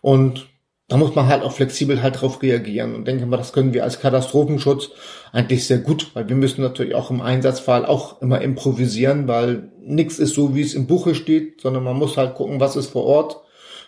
Und 0.00 0.46
da 0.92 0.98
muss 0.98 1.14
man 1.14 1.26
halt 1.26 1.42
auch 1.42 1.52
flexibel 1.52 2.02
halt 2.02 2.20
drauf 2.20 2.42
reagieren 2.42 2.94
und 2.94 3.08
denke 3.08 3.24
mal, 3.24 3.38
das 3.38 3.54
können 3.54 3.72
wir 3.72 3.82
als 3.82 3.98
Katastrophenschutz 3.98 4.90
eigentlich 5.32 5.66
sehr 5.66 5.78
gut, 5.78 6.10
weil 6.12 6.28
wir 6.28 6.36
müssen 6.36 6.60
natürlich 6.60 6.94
auch 6.94 7.10
im 7.10 7.22
Einsatzfall 7.22 7.86
auch 7.86 8.20
immer 8.20 8.42
improvisieren, 8.42 9.26
weil 9.26 9.70
nichts 9.80 10.18
ist 10.18 10.34
so, 10.34 10.54
wie 10.54 10.60
es 10.60 10.74
im 10.74 10.86
Buche 10.86 11.14
steht, 11.14 11.62
sondern 11.62 11.82
man 11.82 11.96
muss 11.96 12.18
halt 12.18 12.34
gucken, 12.34 12.60
was 12.60 12.76
ist 12.76 12.90
vor 12.90 13.06
Ort, 13.06 13.40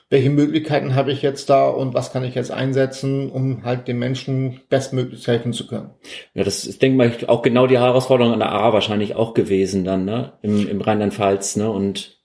welche 0.08 0.30
Möglichkeiten 0.30 0.94
habe 0.94 1.12
ich 1.12 1.20
jetzt 1.20 1.50
da 1.50 1.68
und 1.68 1.92
was 1.92 2.10
kann 2.10 2.24
ich 2.24 2.34
jetzt 2.36 2.50
einsetzen, 2.50 3.30
um 3.30 3.64
halt 3.64 3.86
den 3.86 3.98
Menschen 3.98 4.62
bestmöglich 4.70 5.26
helfen 5.26 5.52
zu 5.52 5.66
können. 5.66 5.90
Ja, 6.32 6.42
das 6.42 6.64
ist, 6.64 6.80
denke 6.80 7.04
ich, 7.04 7.28
auch 7.28 7.42
genau 7.42 7.66
die 7.66 7.78
Herausforderung 7.78 8.32
an 8.32 8.38
der 8.38 8.52
A 8.52 8.72
wahrscheinlich 8.72 9.14
auch 9.14 9.34
gewesen 9.34 9.84
dann, 9.84 10.06
ne, 10.06 10.32
im, 10.40 10.66
im 10.66 10.80
Rheinland-Pfalz, 10.80 11.56
ne, 11.56 11.70
und 11.70 12.23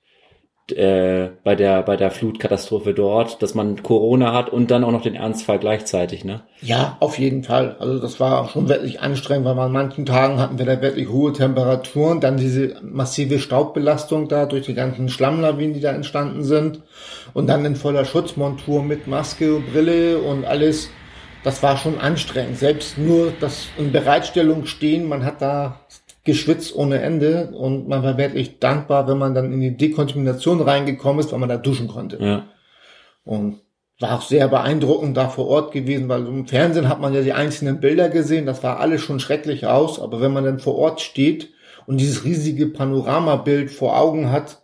äh, 0.71 1.29
bei 1.43 1.55
der 1.55 1.83
bei 1.83 1.97
der 1.97 2.11
Flutkatastrophe 2.11 2.93
dort, 2.93 3.41
dass 3.41 3.55
man 3.55 3.83
Corona 3.83 4.33
hat 4.33 4.49
und 4.49 4.71
dann 4.71 4.83
auch 4.83 4.91
noch 4.91 5.01
den 5.01 5.15
Ernstfall 5.15 5.59
gleichzeitig, 5.59 6.25
ne? 6.25 6.41
Ja, 6.61 6.97
auf 6.99 7.17
jeden 7.19 7.43
Fall. 7.43 7.75
Also 7.79 7.99
das 7.99 8.19
war 8.19 8.49
schon 8.49 8.69
wirklich 8.69 9.01
anstrengend, 9.01 9.45
weil 9.45 9.57
an 9.59 9.71
manchen 9.71 10.05
Tagen 10.05 10.39
hatten 10.39 10.59
wir 10.59 10.65
da 10.65 10.81
wirklich 10.81 11.09
hohe 11.09 11.33
Temperaturen, 11.33 12.19
dann 12.19 12.37
diese 12.37 12.75
massive 12.81 13.39
Staubbelastung 13.39 14.27
da 14.27 14.45
durch 14.45 14.65
die 14.65 14.73
ganzen 14.73 15.09
Schlammlawinen, 15.09 15.73
die 15.73 15.81
da 15.81 15.91
entstanden 15.91 16.43
sind 16.43 16.81
und 17.33 17.47
dann 17.47 17.65
in 17.65 17.75
voller 17.75 18.05
Schutzmontur 18.05 18.83
mit 18.83 19.07
Maske, 19.07 19.61
Brille 19.71 20.19
und 20.19 20.45
alles. 20.45 20.89
Das 21.43 21.63
war 21.63 21.77
schon 21.77 21.99
anstrengend. 21.99 22.57
Selbst 22.57 22.97
nur 22.97 23.31
das 23.39 23.67
in 23.77 23.93
Bereitstellung 23.93 24.65
stehen, 24.65 25.07
man 25.07 25.23
hat 25.23 25.41
da 25.41 25.79
geschwitzt 26.29 26.75
ohne 26.75 27.01
Ende 27.01 27.51
und 27.51 27.87
man 27.87 28.03
war 28.03 28.17
wirklich 28.17 28.59
dankbar, 28.59 29.07
wenn 29.07 29.17
man 29.17 29.33
dann 29.33 29.51
in 29.51 29.61
die 29.61 29.75
Dekontamination 29.75 30.61
reingekommen 30.61 31.19
ist, 31.19 31.31
weil 31.31 31.39
man 31.39 31.49
da 31.49 31.57
duschen 31.57 31.87
konnte. 31.87 32.17
Ja. 32.23 32.45
Und 33.25 33.61
war 33.99 34.15
auch 34.15 34.21
sehr 34.21 34.47
beeindruckend 34.47 35.17
da 35.17 35.27
vor 35.27 35.47
Ort 35.47 35.71
gewesen, 35.71 36.07
weil 36.07 36.25
im 36.25 36.47
Fernsehen 36.47 36.87
hat 36.87 37.01
man 37.01 37.13
ja 37.13 37.21
die 37.21 37.33
einzelnen 37.33 37.79
Bilder 37.79 38.09
gesehen, 38.09 38.45
das 38.45 38.63
war 38.63 38.79
alles 38.79 39.01
schon 39.01 39.19
schrecklich 39.19 39.67
aus, 39.67 39.99
aber 39.99 40.21
wenn 40.21 40.31
man 40.31 40.45
dann 40.45 40.59
vor 40.59 40.75
Ort 40.77 41.01
steht 41.01 41.49
und 41.85 41.97
dieses 41.97 42.23
riesige 42.23 42.67
Panoramabild 42.67 43.71
vor 43.71 43.99
Augen 43.99 44.31
hat, 44.31 44.61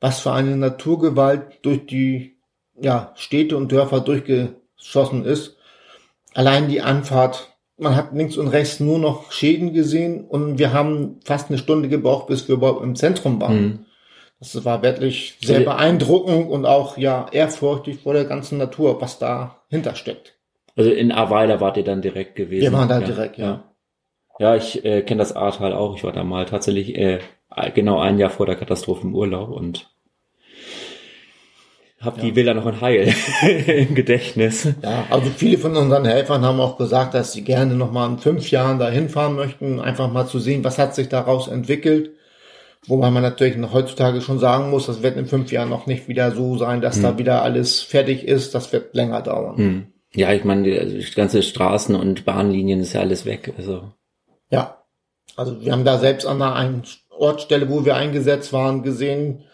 was 0.00 0.20
für 0.20 0.32
eine 0.32 0.56
Naturgewalt 0.56 1.60
durch 1.62 1.86
die 1.86 2.36
ja, 2.78 3.12
Städte 3.14 3.56
und 3.56 3.72
Dörfer 3.72 4.00
durchgeschossen 4.00 5.24
ist, 5.24 5.56
allein 6.34 6.68
die 6.68 6.82
Anfahrt 6.82 7.55
man 7.78 7.94
hat 7.94 8.14
links 8.14 8.36
und 8.36 8.48
rechts 8.48 8.80
nur 8.80 8.98
noch 8.98 9.32
Schäden 9.32 9.72
gesehen 9.72 10.24
und 10.24 10.58
wir 10.58 10.72
haben 10.72 11.20
fast 11.24 11.50
eine 11.50 11.58
Stunde 11.58 11.88
gebraucht, 11.88 12.26
bis 12.26 12.48
wir 12.48 12.56
überhaupt 12.56 12.82
im 12.82 12.96
Zentrum 12.96 13.40
waren. 13.40 13.62
Mhm. 13.62 13.78
Das 14.38 14.64
war 14.64 14.82
wirklich 14.82 15.38
sehr 15.42 15.60
beeindruckend 15.60 16.50
und 16.50 16.66
auch 16.66 16.98
ja 16.98 17.26
ehrfurchtig 17.32 18.00
vor 18.02 18.12
der 18.12 18.26
ganzen 18.26 18.58
Natur, 18.58 19.00
was 19.00 19.18
da 19.18 19.62
hintersteckt. 19.68 20.34
Also 20.76 20.90
in 20.90 21.10
Aweiler 21.10 21.60
wart 21.60 21.78
ihr 21.78 21.84
dann 21.84 22.02
direkt 22.02 22.34
gewesen? 22.34 22.62
Wir 22.62 22.72
waren 22.72 22.88
da 22.88 23.00
ja, 23.00 23.06
direkt, 23.06 23.38
ja. 23.38 23.64
Ja, 24.38 24.50
ja 24.50 24.56
ich 24.56 24.84
äh, 24.84 25.02
kenne 25.02 25.20
das 25.20 25.34
Ahrtal 25.34 25.72
auch. 25.72 25.96
Ich 25.96 26.04
war 26.04 26.12
da 26.12 26.22
mal 26.22 26.44
tatsächlich 26.44 26.94
äh, 26.96 27.20
genau 27.74 27.98
ein 27.98 28.18
Jahr 28.18 28.28
vor 28.28 28.44
der 28.44 28.56
Katastrophe 28.56 29.06
im 29.06 29.14
Urlaub 29.14 29.50
und 29.50 29.90
hab 32.00 32.18
ja. 32.18 32.24
die 32.24 32.32
Bilder 32.32 32.54
noch 32.54 32.66
in 32.66 32.80
Heil 32.80 33.14
im 33.66 33.94
Gedächtnis. 33.94 34.68
Ja, 34.82 35.06
also 35.10 35.30
viele 35.34 35.58
von 35.58 35.76
unseren 35.76 36.04
Helfern 36.04 36.44
haben 36.44 36.60
auch 36.60 36.76
gesagt, 36.76 37.14
dass 37.14 37.32
sie 37.32 37.42
gerne 37.42 37.74
noch 37.74 37.90
mal 37.90 38.06
in 38.06 38.18
fünf 38.18 38.50
Jahren 38.50 38.78
dahin 38.78 39.08
fahren 39.08 39.34
möchten, 39.34 39.80
einfach 39.80 40.12
mal 40.12 40.26
zu 40.26 40.38
sehen, 40.38 40.62
was 40.62 40.78
hat 40.78 40.94
sich 40.94 41.08
daraus 41.08 41.48
entwickelt. 41.48 42.10
Wobei 42.86 43.10
man 43.10 43.22
natürlich 43.22 43.56
noch 43.56 43.72
heutzutage 43.72 44.20
schon 44.20 44.38
sagen 44.38 44.70
muss, 44.70 44.86
das 44.86 45.02
wird 45.02 45.16
in 45.16 45.26
fünf 45.26 45.50
Jahren 45.50 45.70
noch 45.70 45.86
nicht 45.86 46.06
wieder 46.06 46.30
so 46.30 46.56
sein, 46.56 46.80
dass 46.80 46.96
hm. 46.96 47.02
da 47.02 47.18
wieder 47.18 47.42
alles 47.42 47.80
fertig 47.80 48.24
ist. 48.24 48.54
Das 48.54 48.72
wird 48.72 48.94
länger 48.94 49.22
dauern. 49.22 49.56
Hm. 49.56 49.86
Ja, 50.14 50.32
ich 50.32 50.44
meine, 50.44 50.62
die, 50.62 50.98
die 51.00 51.14
ganze 51.14 51.42
Straßen 51.42 51.94
und 51.96 52.24
Bahnlinien 52.24 52.80
ist 52.80 52.92
ja 52.92 53.00
alles 53.00 53.24
weg. 53.24 53.54
Also. 53.58 53.92
Ja, 54.50 54.84
also 55.34 55.60
wir 55.60 55.72
haben 55.72 55.84
da 55.84 55.98
selbst 55.98 56.26
an 56.26 56.40
einer 56.40 56.82
Ortsstelle, 57.10 57.68
wo 57.68 57.84
wir 57.84 57.96
eingesetzt 57.96 58.52
waren, 58.52 58.82
gesehen, 58.82 59.44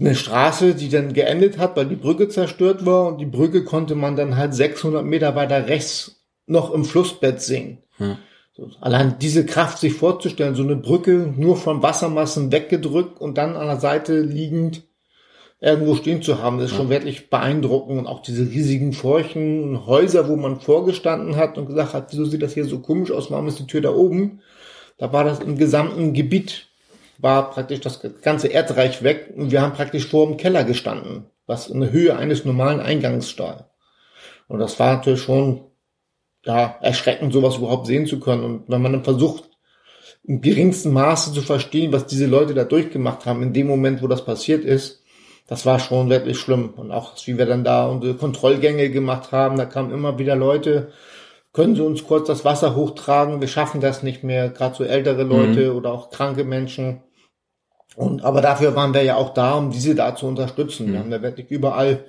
eine 0.00 0.14
Straße, 0.14 0.74
die 0.74 0.88
dann 0.88 1.12
geendet 1.12 1.58
hat, 1.58 1.76
weil 1.76 1.86
die 1.86 1.96
Brücke 1.96 2.28
zerstört 2.28 2.86
war 2.86 3.08
und 3.08 3.18
die 3.18 3.26
Brücke 3.26 3.64
konnte 3.64 3.94
man 3.94 4.16
dann 4.16 4.36
halt 4.36 4.54
600 4.54 5.04
Meter 5.04 5.34
weiter 5.34 5.66
rechts 5.66 6.24
noch 6.46 6.72
im 6.72 6.84
Flussbett 6.84 7.40
sehen. 7.40 7.78
Hm. 7.96 8.16
Allein 8.80 9.18
diese 9.20 9.46
Kraft 9.46 9.78
sich 9.78 9.92
vorzustellen, 9.94 10.56
so 10.56 10.64
eine 10.64 10.76
Brücke 10.76 11.32
nur 11.36 11.56
von 11.56 11.82
Wassermassen 11.82 12.50
weggedrückt 12.50 13.20
und 13.20 13.38
dann 13.38 13.56
an 13.56 13.66
der 13.66 13.80
Seite 13.80 14.20
liegend 14.20 14.82
irgendwo 15.60 15.94
stehen 15.96 16.22
zu 16.22 16.40
haben, 16.40 16.58
das 16.58 16.70
ist 16.70 16.76
schon 16.76 16.88
wirklich 16.88 17.30
beeindruckend 17.30 17.98
und 17.98 18.06
auch 18.06 18.22
diese 18.22 18.42
riesigen 18.42 18.92
Furchen 18.92 19.86
Häuser, 19.86 20.28
wo 20.28 20.36
man 20.36 20.60
vorgestanden 20.60 21.36
hat 21.36 21.58
und 21.58 21.66
gesagt 21.66 21.94
hat, 21.94 22.12
wieso 22.12 22.24
sieht 22.24 22.42
das 22.42 22.54
hier 22.54 22.64
so 22.64 22.78
komisch 22.80 23.10
aus, 23.10 23.30
warum 23.30 23.48
ist 23.48 23.58
die 23.58 23.66
Tür 23.66 23.80
da 23.80 23.92
oben? 23.92 24.40
Da 24.98 25.12
war 25.12 25.24
das 25.24 25.40
im 25.40 25.56
gesamten 25.56 26.12
Gebiet 26.12 26.67
war 27.18 27.50
praktisch 27.50 27.80
das 27.80 28.00
ganze 28.22 28.48
Erdreich 28.48 29.02
weg 29.02 29.32
und 29.36 29.50
wir 29.50 29.60
haben 29.60 29.74
praktisch 29.74 30.06
vor 30.06 30.26
dem 30.26 30.36
Keller 30.36 30.64
gestanden, 30.64 31.26
was 31.46 31.68
in 31.68 31.80
der 31.80 31.92
Höhe 31.92 32.16
eines 32.16 32.44
normalen 32.44 32.80
Eingangs 32.80 33.28
stand. 33.28 33.64
Und 34.46 34.60
das 34.60 34.78
war 34.78 34.96
natürlich 34.96 35.22
schon 35.22 35.64
ja, 36.44 36.78
erschreckend, 36.80 37.32
sowas 37.32 37.56
überhaupt 37.56 37.86
sehen 37.86 38.06
zu 38.06 38.20
können. 38.20 38.44
Und 38.44 38.64
wenn 38.68 38.80
man 38.80 38.92
dann 38.92 39.04
versucht, 39.04 39.44
im 40.24 40.40
geringsten 40.40 40.92
Maße 40.92 41.32
zu 41.32 41.42
verstehen, 41.42 41.92
was 41.92 42.06
diese 42.06 42.26
Leute 42.26 42.54
da 42.54 42.64
durchgemacht 42.64 43.26
haben, 43.26 43.42
in 43.42 43.52
dem 43.52 43.66
Moment, 43.66 44.02
wo 44.02 44.06
das 44.06 44.24
passiert 44.24 44.64
ist, 44.64 45.02
das 45.46 45.64
war 45.64 45.78
schon 45.78 46.10
wirklich 46.10 46.38
schlimm. 46.38 46.70
Und 46.76 46.92
auch, 46.92 47.14
wie 47.24 47.38
wir 47.38 47.46
dann 47.46 47.64
da 47.64 47.86
unsere 47.86 48.14
Kontrollgänge 48.14 48.90
gemacht 48.90 49.32
haben, 49.32 49.56
da 49.56 49.64
kamen 49.64 49.90
immer 49.90 50.18
wieder 50.18 50.36
Leute, 50.36 50.92
können 51.52 51.74
Sie 51.74 51.82
uns 51.82 52.04
kurz 52.04 52.26
das 52.28 52.44
Wasser 52.44 52.76
hochtragen? 52.76 53.40
Wir 53.40 53.48
schaffen 53.48 53.80
das 53.80 54.02
nicht 54.02 54.22
mehr, 54.22 54.50
gerade 54.50 54.76
so 54.76 54.84
ältere 54.84 55.22
Leute 55.22 55.70
mhm. 55.70 55.76
oder 55.76 55.92
auch 55.92 56.10
kranke 56.10 56.44
Menschen. 56.44 57.02
Und, 57.96 58.24
aber 58.24 58.40
dafür 58.40 58.76
waren 58.76 58.94
wir 58.94 59.02
ja 59.02 59.16
auch 59.16 59.34
da, 59.34 59.54
um 59.54 59.70
diese 59.70 59.94
da 59.94 60.14
zu 60.14 60.26
unterstützen. 60.26 60.86
Mhm. 60.86 60.92
Wir 60.92 60.98
haben 61.00 61.10
da 61.10 61.22
wirklich 61.22 61.50
überall 61.50 62.04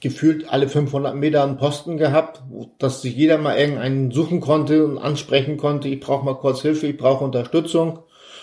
gefühlt 0.00 0.52
alle 0.52 0.68
500 0.68 1.14
Meter 1.14 1.42
einen 1.42 1.56
Posten 1.56 1.96
gehabt, 1.96 2.42
dass 2.78 3.02
sich 3.02 3.16
jeder 3.16 3.38
mal 3.38 3.56
irgendeinen 3.56 4.10
suchen 4.10 4.40
konnte 4.40 4.84
und 4.84 4.98
ansprechen 4.98 5.56
konnte, 5.56 5.88
ich 5.88 6.00
brauche 6.00 6.24
mal 6.24 6.34
kurz 6.34 6.60
Hilfe, 6.62 6.86
ich 6.88 6.96
brauche 6.96 7.24
Unterstützung. 7.24 8.00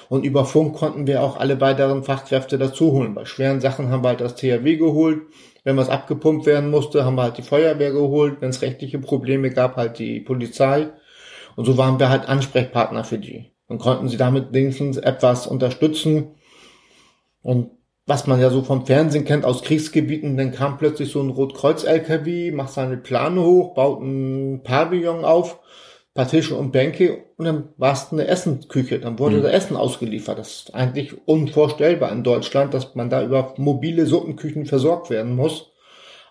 Und 0.09 0.25
über 0.25 0.45
Funk 0.45 0.75
konnten 0.75 1.07
wir 1.07 1.23
auch 1.23 1.37
alle 1.37 1.61
weiteren 1.61 2.03
Fachkräfte 2.03 2.57
dazu 2.57 2.91
holen. 2.91 3.15
Bei 3.15 3.25
schweren 3.25 3.61
Sachen 3.61 3.89
haben 3.89 4.03
wir 4.03 4.09
halt 4.09 4.21
das 4.21 4.35
THW 4.35 4.75
geholt. 4.75 5.21
Wenn 5.63 5.77
was 5.77 5.89
abgepumpt 5.89 6.45
werden 6.45 6.69
musste, 6.69 7.05
haben 7.05 7.15
wir 7.15 7.23
halt 7.23 7.37
die 7.37 7.43
Feuerwehr 7.43 7.91
geholt. 7.91 8.37
Wenn 8.41 8.49
es 8.49 8.61
rechtliche 8.61 8.99
Probleme 8.99 9.49
gab, 9.49 9.77
halt 9.77 9.97
die 9.99 10.19
Polizei. 10.19 10.89
Und 11.55 11.65
so 11.65 11.77
waren 11.77 11.99
wir 11.99 12.09
halt 12.09 12.27
Ansprechpartner 12.27 13.05
für 13.05 13.17
die 13.17 13.52
und 13.67 13.79
konnten 13.79 14.07
sie 14.07 14.17
damit 14.17 14.53
wenigstens 14.53 14.97
etwas 14.97 15.47
unterstützen. 15.47 16.35
Und 17.41 17.71
was 18.05 18.27
man 18.27 18.39
ja 18.39 18.49
so 18.49 18.63
vom 18.63 18.85
Fernsehen 18.85 19.25
kennt 19.25 19.45
aus 19.45 19.61
Kriegsgebieten, 19.61 20.35
dann 20.35 20.51
kam 20.51 20.77
plötzlich 20.77 21.11
so 21.11 21.21
ein 21.21 21.29
Rotkreuz-LKW, 21.29 22.51
macht 22.51 22.73
seine 22.73 22.97
Plane 22.97 23.41
hoch, 23.41 23.75
baut 23.75 24.01
ein 24.01 24.61
Pavillon 24.63 25.23
auf, 25.23 25.59
paar 26.13 26.27
Tische 26.27 26.55
und 26.55 26.71
Bänke 26.71 27.23
und 27.37 27.45
dann 27.45 27.69
war 27.77 27.93
es 27.93 28.11
eine 28.11 28.27
Essensküche. 28.27 28.99
Dann 28.99 29.19
wurde 29.19 29.37
mhm. 29.37 29.43
da 29.43 29.49
Essen 29.49 29.77
ausgeliefert. 29.77 30.37
Das 30.37 30.51
ist 30.51 30.75
eigentlich 30.75 31.15
unvorstellbar 31.27 32.11
in 32.11 32.23
Deutschland, 32.23 32.73
dass 32.73 32.93
man 32.95 33.09
da 33.09 33.23
über 33.23 33.53
mobile 33.57 34.05
Suppenküchen 34.05 34.65
versorgt 34.65 35.09
werden 35.09 35.35
muss. 35.35 35.71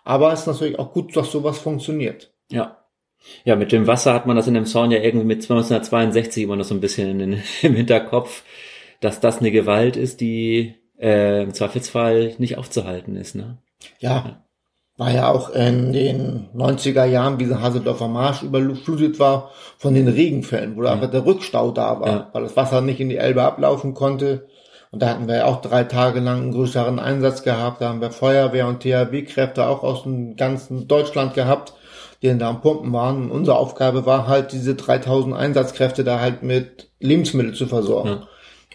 Aber 0.05 0.33
es 0.33 0.41
ist 0.41 0.47
natürlich 0.47 0.79
auch 0.79 0.93
gut, 0.93 1.17
dass 1.17 1.31
sowas 1.31 1.59
funktioniert. 1.59 2.33
Ja. 2.51 2.82
Ja, 3.45 3.57
mit 3.57 3.73
dem 3.73 3.87
Wasser 3.87 4.15
hat 4.15 4.27
man 4.27 4.37
das 4.37 4.47
in 4.47 4.55
dem 4.55 4.67
Sound 4.67 4.93
ja 4.93 5.01
irgendwie 5.01 5.27
mit 5.27 5.43
1962 5.43 6.45
immer 6.45 6.57
noch 6.57 6.65
so 6.65 6.75
ein 6.75 6.81
bisschen 6.81 7.11
in 7.11 7.19
den, 7.19 7.43
im 7.63 7.75
Hinterkopf, 7.75 8.43
dass 9.01 9.21
das 9.21 9.39
eine 9.39 9.51
Gewalt 9.51 9.97
ist, 9.97 10.21
die 10.21 10.75
äh, 11.01 11.43
im 11.43 11.55
Zweifelsfall 11.55 12.35
nicht 12.39 12.59
aufzuhalten 12.59 13.17
ist. 13.17 13.35
Ne? 13.35 13.59
Ja, 13.99 14.45
war 14.97 15.11
ja 15.11 15.29
auch 15.33 15.51
in 15.51 15.93
den 15.93 16.49
90er 16.55 17.05
Jahren, 17.05 17.41
wie 17.41 17.47
der 17.47 17.61
Haseldorfer 17.61 18.09
Marsch 18.09 18.43
überflutet 18.43 19.19
war, 19.19 19.51
von 19.79 19.95
den 19.95 20.07
Regenfällen, 20.07 20.77
wo 20.77 20.85
ja. 20.85 20.93
einfach 20.93 21.11
der 21.11 21.27
Rückstau 21.27 21.73
da 21.73 22.01
war, 22.01 22.09
ja. 22.09 22.31
weil 22.33 22.43
das 22.43 22.57
Wasser 22.57 22.81
nicht 22.81 23.01
in 23.01 23.09
die 23.09 23.17
Elbe 23.17 23.43
ablaufen 23.43 23.95
konnte. 23.95 24.47
Und 24.91 25.01
da 25.03 25.09
hatten 25.09 25.27
wir 25.27 25.37
ja 25.37 25.45
auch 25.47 25.63
drei 25.63 25.85
Tage 25.85 26.21
lang 26.21 26.43
einen 26.43 26.53
größeren 26.53 26.99
Einsatz 26.99 27.43
gehabt. 27.43 27.81
Da 27.81 27.89
haben 27.89 28.03
wir 28.03 28.11
Feuerwehr 28.11 28.69
und 28.69 28.81
THW-Kräfte 28.81 29.67
auch 29.67 29.83
aus 29.83 30.03
dem 30.03 30.37
ganzen 30.37 30.87
Deutschland 30.87 31.33
gehabt 31.33 31.73
die 32.23 32.39
da 32.39 32.49
am 32.49 32.61
Pumpen 32.61 32.93
waren. 32.93 33.25
Und 33.25 33.31
unsere 33.31 33.57
Aufgabe 33.57 34.07
war 34.07 34.27
halt, 34.27 34.53
diese 34.53 34.75
3000 34.75 35.35
Einsatzkräfte 35.35 36.05
da 36.05 36.21
halt 36.21 36.43
mit 36.43 36.91
Lebensmitteln 37.01 37.55
zu 37.55 37.67
versorgen. 37.67 38.09
Ja. 38.09 38.29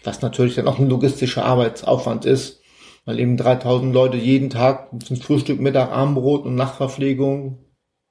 Was 0.04 0.22
natürlich 0.22 0.54
dann 0.54 0.68
auch 0.68 0.78
ein 0.78 0.88
logistischer 0.88 1.44
Arbeitsaufwand 1.44 2.24
ist, 2.24 2.60
weil 3.04 3.18
eben 3.18 3.36
3000 3.36 3.92
Leute 3.92 4.16
jeden 4.16 4.50
Tag 4.50 4.90
zum 5.04 5.16
Frühstück, 5.16 5.60
Mittag, 5.60 5.90
Abendbrot 5.90 6.44
und 6.44 6.54
Nachtverpflegung, 6.54 7.64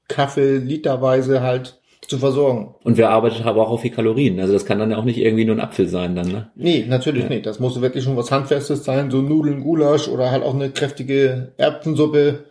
Kaffee 0.07 0.57
literweise 0.57 1.41
halt 1.41 1.79
zu 2.07 2.17
versorgen. 2.17 2.75
Und 2.83 2.97
wer 2.97 3.09
arbeitet 3.09 3.45
aber 3.45 3.67
auch 3.67 3.71
auf 3.71 3.81
die 3.81 3.89
Kalorien. 3.89 4.39
Also 4.39 4.53
das 4.53 4.65
kann 4.65 4.79
dann 4.79 4.91
ja 4.91 4.97
auch 4.97 5.03
nicht 5.03 5.17
irgendwie 5.17 5.45
nur 5.45 5.55
ein 5.55 5.61
Apfel 5.61 5.87
sein 5.87 6.15
dann, 6.15 6.27
ne? 6.29 6.51
Nee, 6.55 6.85
natürlich 6.87 7.23
ja. 7.23 7.29
nicht. 7.29 7.45
Das 7.45 7.59
muss 7.59 7.81
wirklich 7.81 8.03
schon 8.03 8.15
was 8.15 8.31
Handfestes 8.31 8.85
sein, 8.85 9.11
so 9.11 9.21
Nudeln, 9.21 9.61
Gulasch 9.61 10.07
oder 10.07 10.31
halt 10.31 10.43
auch 10.43 10.53
eine 10.53 10.69
kräftige 10.69 11.53
Erbsensuppe. 11.57 12.45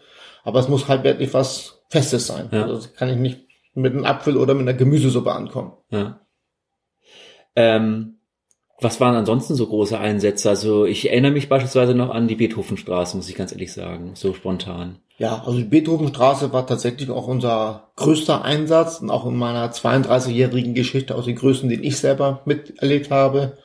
Aber 0.47 0.61
es 0.61 0.69
muss 0.69 0.87
halt 0.87 1.03
wirklich 1.03 1.35
was 1.35 1.83
Festes 1.89 2.29
sein. 2.29 2.49
Ja. 2.53 2.67
Also 2.67 2.89
kann 2.97 3.09
ich 3.09 3.17
nicht 3.17 3.41
mit 3.75 3.93
einem 3.93 4.05
Apfel 4.05 4.37
oder 4.37 4.55
mit 4.55 4.63
einer 4.63 4.79
Gemüsesuppe 4.79 5.33
ankommen. 5.33 5.73
Ja. 5.91 6.21
Ähm, 7.57 8.19
was 8.81 9.01
waren 9.01 9.17
ansonsten 9.17 9.57
so 9.57 9.67
große 9.67 9.99
Einsätze? 9.99 10.49
Also 10.49 10.85
ich 10.85 11.11
erinnere 11.11 11.33
mich 11.33 11.49
beispielsweise 11.49 11.95
noch 11.95 12.11
an 12.11 12.29
die 12.29 12.37
Beethovenstraße, 12.37 13.17
muss 13.17 13.29
ich 13.29 13.35
ganz 13.35 13.51
ehrlich 13.51 13.73
sagen, 13.73 14.13
so 14.15 14.35
spontan. 14.35 15.01
Ja, 15.19 15.43
also 15.45 15.59
die 15.59 15.65
Beethovenstraße 15.65 16.53
war 16.53 16.65
tatsächlich 16.65 17.11
auch 17.11 17.27
unser 17.27 17.91
größter 17.97 18.45
Einsatz 18.45 19.01
und 19.01 19.11
auch 19.11 19.27
in 19.27 19.35
meiner 19.35 19.73
32-jährigen 19.73 20.75
Geschichte 20.75 21.17
aus 21.17 21.25
den 21.25 21.35
größten, 21.35 21.69
den 21.69 21.83
ich 21.83 21.99
selber 21.99 22.43
miterlebt 22.45 23.11
habe. 23.11 23.59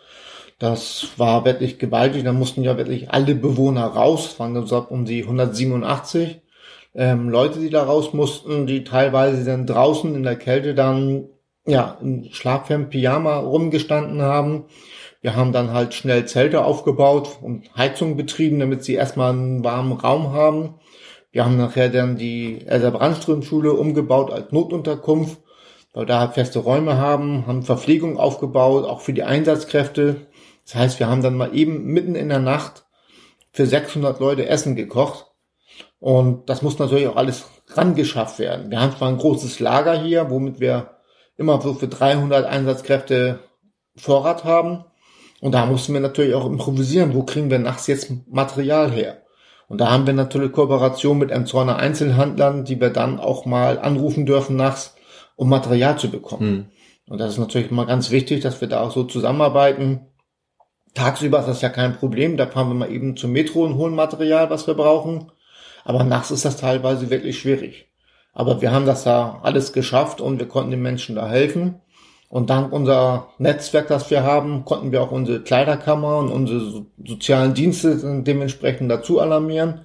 Das 0.58 1.10
war 1.18 1.46
wirklich 1.46 1.78
gewaltig. 1.78 2.24
Da 2.24 2.34
mussten 2.34 2.64
ja 2.64 2.76
wirklich 2.78 3.12
alle 3.12 3.36
Bewohner 3.36 3.86
raus. 3.86 4.32
Es 4.32 4.40
waren 4.40 4.58
um 4.58 5.06
die 5.06 5.22
187 5.22 6.42
ähm, 6.94 7.30
Leute, 7.30 7.60
die 7.60 7.70
da 7.70 7.84
raus 7.84 8.14
mussten, 8.14 8.68
die 8.68 8.84
teilweise 8.84 9.46
dann 9.46 9.66
draußen 9.66 10.14
in 10.16 10.24
der 10.24 10.36
Kälte 10.36 10.76
dann 10.76 11.30
ja 11.66 11.98
in 12.02 12.30
Schlafhemd, 12.32 12.90
Pyjama 12.90 13.38
rumgestanden 13.38 14.22
haben. 14.22 14.66
Wir 15.22 15.36
haben 15.36 15.52
dann 15.52 15.72
halt 15.72 15.94
schnell 15.94 16.26
Zelte 16.26 16.66
aufgebaut 16.66 17.38
und 17.42 17.76
Heizung 17.78 18.18
betrieben, 18.18 18.60
damit 18.60 18.84
sie 18.84 18.96
erstmal 18.96 19.32
einen 19.32 19.64
warmen 19.64 19.94
Raum 19.94 20.34
haben. 20.34 20.76
Wir 21.32 21.46
haben 21.46 21.58
nachher 21.58 21.90
dann 21.90 22.18
die 22.18 22.66
Elsa 22.66 22.90
Brandström 22.90 23.44
Schule 23.44 23.74
umgebaut 23.74 24.32
als 24.32 24.52
Notunterkunft, 24.52 25.40
weil 25.94 26.06
da 26.06 26.20
halt 26.20 26.34
feste 26.34 26.60
Räume 26.60 26.98
haben, 26.98 27.46
haben 27.48 27.64
Verpflegung 27.64 28.18
aufgebaut, 28.18 28.86
auch 28.86 29.02
für 29.02 29.14
die 29.14 29.24
Einsatzkräfte. 29.24 30.28
Das 30.66 30.76
heißt, 30.76 31.00
wir 31.00 31.08
haben 31.08 31.22
dann 31.22 31.38
mal 31.38 31.56
eben 31.56 31.86
mitten 31.86 32.16
in 32.16 32.30
der 32.30 32.40
Nacht 32.40 32.86
für 33.52 33.66
600 33.66 34.20
Leute 34.20 34.48
Essen 34.48 34.76
gekocht. 34.76 35.31
Und 36.02 36.50
das 36.50 36.64
muss 36.64 36.80
natürlich 36.80 37.08
auch 37.08 37.16
alles 37.16 37.46
rangeschafft 37.76 38.40
werden. 38.40 38.72
Wir 38.72 38.82
haben 38.82 38.98
zwar 38.98 39.08
ein 39.08 39.20
großes 39.20 39.60
Lager 39.60 39.94
hier, 39.94 40.32
womit 40.32 40.60
wir 40.60 40.98
immer 41.38 41.62
so 41.62 41.76
für 41.76 41.88
300 41.88 42.44
Einsatzkräfte 42.46 43.40
Vorrat 43.96 44.44
haben. 44.44 44.84
Und 45.42 45.54
da 45.54 45.68
mussten 45.68 45.94
wir 45.94 46.02
natürlich 46.02 46.34
auch 46.34 46.48
improvisieren. 46.48 47.14
Wo 47.14 47.22
kriegen 47.22 47.52
wir 47.52 47.60
nachts 47.60 47.86
jetzt 47.86 48.12
Material 48.28 48.92
her? 48.92 49.22
Und 49.68 49.80
da 49.80 49.92
haben 49.92 50.08
wir 50.08 50.14
natürlich 50.14 50.52
Kooperation 50.52 51.20
mit 51.20 51.30
Emzorner 51.30 51.78
Einzelhandlern, 51.78 52.66
die 52.66 52.82
wir 52.82 52.90
dann 52.90 53.20
auch 53.20 53.46
mal 53.46 53.78
anrufen 53.78 54.26
dürfen 54.26 54.56
nachts, 54.56 54.96
um 55.36 55.50
Material 55.50 56.00
zu 56.00 56.10
bekommen. 56.10 56.42
Hm. 56.42 56.66
Und 57.10 57.20
das 57.20 57.34
ist 57.34 57.38
natürlich 57.38 57.70
mal 57.70 57.86
ganz 57.86 58.10
wichtig, 58.10 58.42
dass 58.42 58.60
wir 58.60 58.68
da 58.68 58.82
auch 58.82 58.92
so 58.92 59.04
zusammenarbeiten. 59.04 60.08
Tagsüber 60.96 61.40
ist 61.40 61.48
das 61.48 61.62
ja 61.62 61.70
kein 61.70 61.96
Problem, 61.96 62.38
da 62.38 62.48
fahren 62.48 62.70
wir 62.70 62.74
mal 62.74 62.92
eben 62.92 63.16
zum 63.16 63.34
Metro 63.34 63.64
und 63.64 63.76
holen 63.76 63.94
Material, 63.94 64.50
was 64.50 64.66
wir 64.66 64.74
brauchen. 64.74 65.32
Aber 65.84 66.04
nachts 66.04 66.32
ist 66.32 66.46
das 66.46 66.58
teilweise 66.58 67.10
wirklich 67.10 67.40
schwierig. 67.40 67.90
Aber 68.34 68.62
wir 68.62 68.72
haben 68.72 68.86
das 68.86 69.04
da 69.04 69.40
alles 69.44 69.74
geschafft 69.74 70.22
und 70.22 70.40
wir 70.40 70.48
konnten 70.48 70.72
den 70.72 70.82
Menschen 70.82 71.16
da 71.16 71.30
helfen. 71.30 71.82
Und 72.30 72.50
dank 72.50 72.72
unser 72.72 73.28
Netzwerk, 73.40 73.90
das 73.90 74.10
wir 74.10 74.24
haben, 74.24 74.64
konnten 74.64 74.94
wir 74.94 75.02
auch 75.02 75.12
unsere 75.12 75.42
Kleiderkammer 75.42 76.18
und 76.18 76.32
unsere 76.32 76.86
sozialen 77.06 77.54
Dienste 77.54 78.24
dementsprechend 78.24 78.90
dazu 78.90 79.20
alarmieren, 79.20 79.82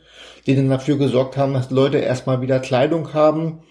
die 0.46 0.54
dann 0.54 0.70
dafür 0.70 0.96
gesorgt 0.96 1.36
haben, 1.36 1.54
dass 1.54 1.72
Leute 1.72 1.98
erstmal 1.98 2.40
wieder 2.40 2.60
Kleidung 2.60 3.12
haben 3.14 3.64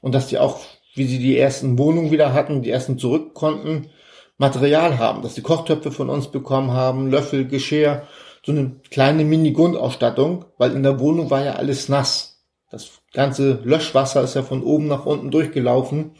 und 0.00 0.14
dass 0.14 0.28
die 0.28 0.38
auch, 0.38 0.60
wie 0.94 1.06
sie 1.06 1.18
die 1.18 1.36
ersten 1.36 1.76
Wohnungen 1.76 2.12
wieder 2.12 2.32
hatten, 2.32 2.62
die 2.62 2.70
ersten 2.70 2.98
zurück 2.98 3.34
konnten, 3.34 3.90
Material 4.38 4.98
haben, 4.98 5.22
dass 5.22 5.34
die 5.34 5.42
Kochtöpfe 5.42 5.90
von 5.90 6.08
uns 6.08 6.28
bekommen 6.28 6.70
haben, 6.70 7.10
Löffel, 7.10 7.48
Geschirr, 7.48 8.04
so 8.44 8.52
eine 8.52 8.76
kleine 8.90 9.24
Mini-Grundausstattung, 9.24 10.46
weil 10.58 10.72
in 10.72 10.82
der 10.82 10.98
Wohnung 10.98 11.30
war 11.30 11.44
ja 11.44 11.54
alles 11.54 11.88
nass. 11.88 12.42
Das 12.70 13.00
ganze 13.12 13.60
Löschwasser 13.64 14.22
ist 14.22 14.34
ja 14.34 14.42
von 14.42 14.62
oben 14.62 14.86
nach 14.86 15.04
unten 15.04 15.30
durchgelaufen. 15.30 16.12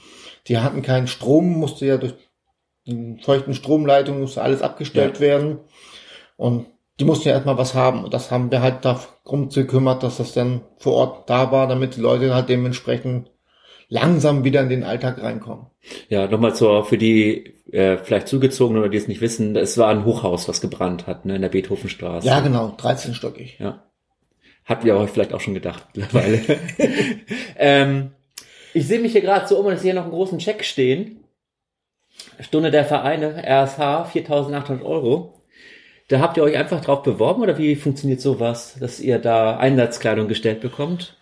Die 0.48 0.58
hatten 0.58 0.82
keinen 0.82 1.06
Strom, 1.06 1.52
musste 1.52 1.86
ja 1.86 1.96
durch 1.96 2.14
die 2.86 3.18
feuchten 3.22 3.54
Stromleitungen 3.54 4.22
musste 4.22 4.42
alles 4.42 4.62
abgestellt 4.62 5.16
ja. 5.16 5.20
werden. 5.20 5.58
Und 6.36 6.66
die 6.98 7.04
mussten 7.04 7.28
ja 7.28 7.34
erstmal 7.34 7.58
was 7.58 7.74
haben. 7.74 8.04
Und 8.04 8.14
das 8.14 8.30
haben 8.30 8.50
wir 8.50 8.62
halt 8.62 8.84
darum 8.84 9.48
gekümmert, 9.48 10.02
dass 10.02 10.16
das 10.16 10.32
dann 10.32 10.62
vor 10.78 10.94
Ort 10.94 11.30
da 11.30 11.52
war, 11.52 11.66
damit 11.66 11.96
die 11.96 12.00
Leute 12.00 12.34
halt 12.34 12.48
dementsprechend 12.48 13.30
langsam 13.90 14.44
wieder 14.44 14.62
in 14.62 14.70
den 14.70 14.84
Alltag 14.84 15.22
reinkommen. 15.22 15.66
Ja, 16.08 16.26
nochmal 16.28 16.54
zur, 16.54 16.84
für 16.84 16.96
die 16.96 17.54
äh, 17.72 17.98
vielleicht 17.98 18.28
zugezogenen 18.28 18.80
oder 18.80 18.90
die 18.90 18.96
es 18.96 19.08
nicht 19.08 19.20
wissen, 19.20 19.56
es 19.56 19.76
war 19.76 19.88
ein 19.88 20.04
Hochhaus, 20.04 20.48
was 20.48 20.60
gebrannt 20.60 21.06
hat, 21.06 21.26
ne, 21.26 21.36
in 21.36 21.42
der 21.42 21.48
Beethovenstraße. 21.50 22.26
Ja, 22.26 22.40
genau, 22.40 22.74
13-stockig. 22.78 23.58
Ja. 23.58 23.82
Hatten 24.64 24.86
wir 24.86 24.94
aber 24.94 25.08
vielleicht 25.08 25.34
auch 25.34 25.40
schon 25.40 25.54
gedacht 25.54 25.84
mittlerweile. 25.94 26.40
ähm, 27.56 28.12
ich 28.72 28.86
sehe 28.86 29.00
mich 29.00 29.12
hier 29.12 29.20
gerade 29.20 29.48
so 29.48 29.58
um 29.58 29.66
und 29.66 29.74
ich 29.74 29.80
sehe 29.80 29.92
hier 29.92 30.00
noch 30.00 30.04
einen 30.04 30.12
großen 30.12 30.38
Check 30.38 30.64
stehen. 30.64 31.24
Stunde 32.38 32.70
der 32.70 32.84
Vereine, 32.84 33.42
RSH, 33.44 34.12
4.800 34.12 34.82
Euro. 34.82 35.42
Da 36.08 36.20
habt 36.20 36.36
ihr 36.36 36.42
euch 36.42 36.56
einfach 36.56 36.80
drauf 36.80 37.02
beworben 37.02 37.42
oder 37.42 37.58
wie 37.58 37.74
funktioniert 37.74 38.20
sowas, 38.20 38.76
dass 38.78 39.00
ihr 39.00 39.18
da 39.18 39.56
Einsatzkleidung 39.56 40.28
gestellt 40.28 40.60
bekommt? 40.60 41.16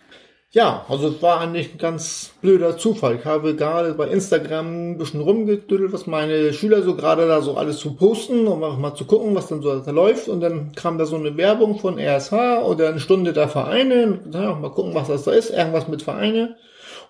Ja, 0.51 0.87
also 0.89 1.09
es 1.09 1.21
war 1.21 1.41
eigentlich 1.41 1.75
ein 1.75 1.79
ganz 1.79 2.33
blöder 2.41 2.79
Zufall. 2.79 3.17
Ich 3.17 3.27
habe 3.27 3.55
gerade 3.55 3.93
bei 3.93 4.09
Instagram 4.09 4.93
ein 4.93 4.99
bisschen 4.99 5.21
rumgedüttelt, 5.21 5.93
was 5.93 6.07
meine 6.07 6.55
Schüler 6.55 6.81
so 6.81 6.97
gerade 6.97 7.29
da 7.29 7.43
so 7.43 7.59
alles 7.59 7.77
zu 7.77 7.95
posten, 7.95 8.47
um 8.47 8.65
einfach 8.65 8.79
mal 8.79 8.95
zu 8.95 9.05
gucken, 9.05 9.35
was 9.35 9.49
dann 9.49 9.61
so 9.61 9.79
da 9.79 9.91
läuft. 9.91 10.27
Und 10.27 10.41
dann 10.41 10.73
kam 10.73 10.97
da 10.97 11.05
so 11.05 11.17
eine 11.17 11.37
Werbung 11.37 11.79
von 11.79 11.99
RSH 11.99 12.63
oder 12.65 12.89
eine 12.89 12.99
Stunde 12.99 13.35
der 13.35 13.49
Vereine. 13.49 14.21
Ja, 14.33 14.55
mal 14.55 14.71
gucken, 14.71 14.95
was 14.95 15.09
das 15.09 15.25
da 15.25 15.33
ist. 15.33 15.51
Irgendwas 15.51 15.87
mit 15.87 16.03
Vereine. 16.03 16.57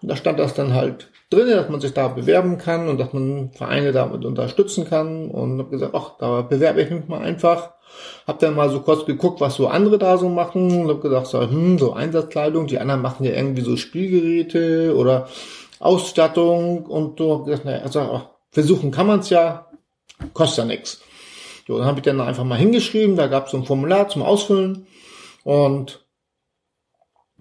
Und 0.03 0.09
da 0.09 0.17
stand 0.17 0.41
das 0.41 0.55
dann 0.55 0.75
halt 0.75 1.09
drin, 1.31 1.47
dass 1.47 1.69
man 1.69 1.81
sich 1.81 1.95
da 1.95 2.09
bewerben 2.09 2.59
kann 2.59 2.89
und 2.89 2.99
dass 2.99 3.13
man 3.13 3.53
Vereine 3.53 3.93
damit 3.93 4.25
unterstützen 4.25 4.85
kann. 4.85 5.31
Und 5.31 5.61
habe 5.61 5.71
gesagt, 5.71 5.95
ach, 5.95 6.19
da 6.19 6.43
bewerbe 6.43 6.83
ich 6.83 6.91
mich 6.91 7.07
mal 7.07 7.21
einfach. 7.21 7.78
Hab 8.27 8.39
dann 8.39 8.55
mal 8.55 8.71
so 8.71 8.81
kurz 8.81 9.07
geguckt, 9.07 9.41
was 9.41 9.55
so 9.55 9.69
andere 9.69 9.99
da 9.99 10.19
so 10.19 10.29
machen 10.29 10.83
und 10.83 10.89
hab 10.89 11.01
gedacht, 11.01 11.27
so, 11.27 11.41
hm, 11.41 11.79
so 11.79 11.93
Einsatzkleidung, 11.93 12.67
die 12.67 12.79
anderen 12.79 13.03
machen 13.03 13.25
ja 13.25 13.33
irgendwie 13.33 13.63
so 13.63 13.77
Spielgeräte 13.77 14.95
oder 14.97 15.29
Ausstattung 15.81 16.87
und 16.87 17.19
so. 17.19 17.35
Hab 17.35 17.45
gedacht, 17.47 17.65
naja, 17.65 17.83
also 17.83 18.23
versuchen 18.51 18.91
kann 18.91 19.07
man's 19.07 19.31
ja, 19.31 19.67
kostet 20.35 20.59
ja 20.59 20.65
nix. 20.65 21.01
So, 21.67 21.79
dann 21.79 21.87
habe 21.87 21.99
ich 21.99 22.05
dann 22.05 22.21
einfach 22.21 22.45
mal 22.45 22.59
hingeschrieben, 22.59 23.17
da 23.17 23.27
gab's 23.27 23.51
so 23.51 23.59
ein 23.59 23.65
Formular 23.65 24.09
zum 24.09 24.23
Ausfüllen 24.23 24.87
und 25.45 26.05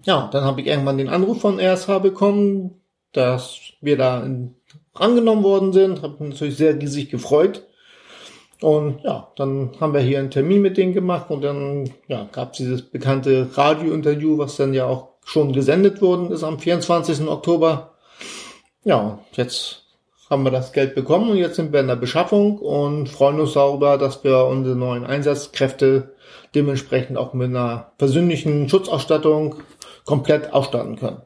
ja, 0.04 0.28
dann 0.32 0.44
habe 0.44 0.60
ich 0.60 0.66
irgendwann 0.66 0.98
den 0.98 1.08
Anruf 1.08 1.40
von 1.40 1.58
RSH 1.58 1.98
bekommen, 2.00 2.82
dass 3.12 3.58
wir 3.80 3.96
da 3.96 4.26
angenommen 4.94 5.42
worden 5.42 5.72
sind, 5.72 6.02
habe 6.02 6.22
mich 6.22 6.34
natürlich 6.34 6.56
sehr 6.56 6.80
riesig 6.80 7.10
gefreut 7.10 7.67
und 8.60 9.02
ja, 9.04 9.32
dann 9.36 9.70
haben 9.80 9.94
wir 9.94 10.00
hier 10.00 10.18
einen 10.18 10.30
Termin 10.30 10.62
mit 10.62 10.76
denen 10.76 10.92
gemacht 10.92 11.30
und 11.30 11.42
dann 11.42 11.90
ja, 12.08 12.28
gab 12.32 12.52
es 12.52 12.58
dieses 12.58 12.82
bekannte 12.82 13.48
Radiointerview, 13.54 14.38
was 14.38 14.56
dann 14.56 14.74
ja 14.74 14.86
auch 14.86 15.10
schon 15.24 15.52
gesendet 15.52 16.00
worden 16.02 16.32
ist 16.32 16.42
am 16.42 16.58
24. 16.58 17.28
Oktober. 17.28 17.94
Ja, 18.84 19.20
jetzt 19.32 19.84
haben 20.28 20.42
wir 20.42 20.50
das 20.50 20.72
Geld 20.72 20.94
bekommen 20.94 21.30
und 21.30 21.36
jetzt 21.36 21.56
sind 21.56 21.72
wir 21.72 21.80
in 21.80 21.86
der 21.86 21.96
Beschaffung 21.96 22.58
und 22.58 23.08
freuen 23.08 23.40
uns 23.40 23.52
darüber, 23.52 23.96
dass 23.96 24.24
wir 24.24 24.46
unsere 24.46 24.76
neuen 24.76 25.06
Einsatzkräfte 25.06 26.14
dementsprechend 26.54 27.16
auch 27.16 27.34
mit 27.34 27.50
einer 27.50 27.92
persönlichen 27.98 28.68
Schutzausstattung 28.68 29.56
komplett 30.04 30.52
ausstatten 30.52 30.96
können. 30.96 31.22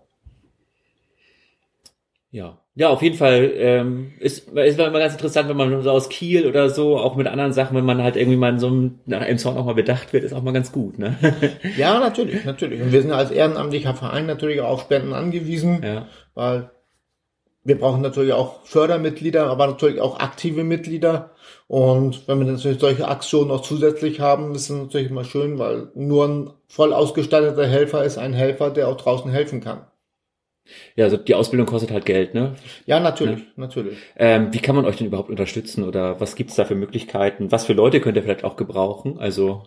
Ja, 2.30 2.61
ja, 2.74 2.88
auf 2.88 3.02
jeden 3.02 3.16
Fall 3.16 3.52
ähm, 3.54 4.12
ist, 4.18 4.48
ist 4.48 4.78
immer 4.78 4.98
ganz 4.98 5.12
interessant, 5.12 5.48
wenn 5.48 5.56
man 5.58 5.82
so 5.82 5.90
aus 5.90 6.08
Kiel 6.08 6.46
oder 6.46 6.70
so, 6.70 6.96
auch 6.96 7.16
mit 7.16 7.26
anderen 7.26 7.52
Sachen, 7.52 7.76
wenn 7.76 7.84
man 7.84 8.02
halt 8.02 8.16
irgendwie 8.16 8.38
mal 8.38 8.48
in 8.48 8.58
so 8.58 8.68
einem, 8.68 9.00
nach 9.04 9.26
im 9.26 9.36
Sound 9.36 9.58
auch 9.58 9.66
mal 9.66 9.74
bedacht 9.74 10.14
wird, 10.14 10.24
ist 10.24 10.32
auch 10.32 10.42
mal 10.42 10.54
ganz 10.54 10.72
gut, 10.72 10.98
ne? 10.98 11.16
ja, 11.76 12.00
natürlich, 12.00 12.46
natürlich. 12.46 12.80
Und 12.80 12.92
wir 12.92 13.02
sind 13.02 13.12
als 13.12 13.30
ehrenamtlicher 13.30 13.94
Verein 13.94 14.24
natürlich 14.24 14.62
auch 14.62 14.70
auf 14.70 14.82
Spenden 14.82 15.12
angewiesen, 15.12 15.82
ja. 15.84 16.06
weil 16.34 16.70
wir 17.62 17.78
brauchen 17.78 18.00
natürlich 18.00 18.32
auch 18.32 18.64
Fördermitglieder, 18.64 19.46
aber 19.46 19.66
natürlich 19.66 20.00
auch 20.00 20.18
aktive 20.18 20.64
Mitglieder. 20.64 21.30
Und 21.68 22.26
wenn 22.26 22.38
wir 22.38 22.50
natürlich 22.50 22.80
solche 22.80 23.06
Aktionen 23.06 23.50
auch 23.50 23.62
zusätzlich 23.62 24.20
haben, 24.20 24.54
ist 24.54 24.70
es 24.70 24.76
natürlich 24.76 25.10
immer 25.10 25.24
schön, 25.24 25.58
weil 25.58 25.90
nur 25.94 26.26
ein 26.26 26.50
voll 26.68 26.92
ausgestatteter 26.92 27.66
Helfer 27.66 28.02
ist 28.02 28.16
ein 28.18 28.32
Helfer, 28.32 28.70
der 28.70 28.88
auch 28.88 28.96
draußen 28.96 29.30
helfen 29.30 29.60
kann. 29.60 29.82
Ja, 30.94 31.06
also 31.06 31.16
die 31.16 31.34
Ausbildung 31.34 31.66
kostet 31.66 31.90
halt 31.90 32.04
Geld, 32.04 32.34
ne? 32.34 32.54
Ja, 32.86 33.00
natürlich, 33.00 33.40
ja. 33.40 33.46
natürlich. 33.56 33.98
Ähm, 34.16 34.52
wie 34.52 34.60
kann 34.60 34.76
man 34.76 34.84
euch 34.84 34.96
denn 34.96 35.08
überhaupt 35.08 35.30
unterstützen 35.30 35.84
oder 35.84 36.20
was 36.20 36.36
gibt's 36.36 36.54
da 36.54 36.64
für 36.64 36.74
Möglichkeiten? 36.74 37.50
Was 37.50 37.66
für 37.66 37.72
Leute 37.72 38.00
könnt 38.00 38.16
ihr 38.16 38.22
vielleicht 38.22 38.44
auch 38.44 38.56
gebrauchen? 38.56 39.18
Also 39.18 39.64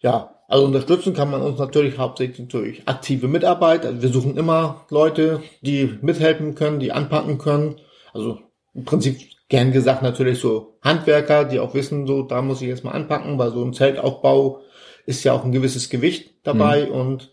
ja, 0.00 0.38
also 0.48 0.64
unterstützen 0.64 1.12
kann 1.12 1.30
man 1.30 1.42
uns 1.42 1.58
natürlich 1.58 1.98
hauptsächlich 1.98 2.48
durch 2.48 2.82
aktive 2.86 3.28
Mitarbeit. 3.28 3.84
Also 3.84 4.00
wir 4.00 4.08
suchen 4.08 4.36
immer 4.36 4.86
Leute, 4.90 5.42
die 5.60 5.98
mithelfen 6.00 6.54
können, 6.54 6.80
die 6.80 6.92
anpacken 6.92 7.38
können. 7.38 7.76
Also 8.14 8.38
im 8.74 8.84
Prinzip 8.84 9.18
gern 9.48 9.72
gesagt 9.72 10.02
natürlich 10.02 10.38
so 10.38 10.78
Handwerker, 10.82 11.44
die 11.44 11.58
auch 11.58 11.74
wissen, 11.74 12.06
so 12.06 12.22
da 12.22 12.42
muss 12.42 12.62
ich 12.62 12.68
jetzt 12.68 12.84
mal 12.84 12.92
anpacken, 12.92 13.38
weil 13.38 13.50
so 13.50 13.64
ein 13.64 13.74
Zeltaufbau 13.74 14.60
ist 15.04 15.24
ja 15.24 15.32
auch 15.32 15.44
ein 15.44 15.52
gewisses 15.52 15.90
Gewicht 15.90 16.34
dabei 16.44 16.86
mhm. 16.86 16.92
und 16.92 17.30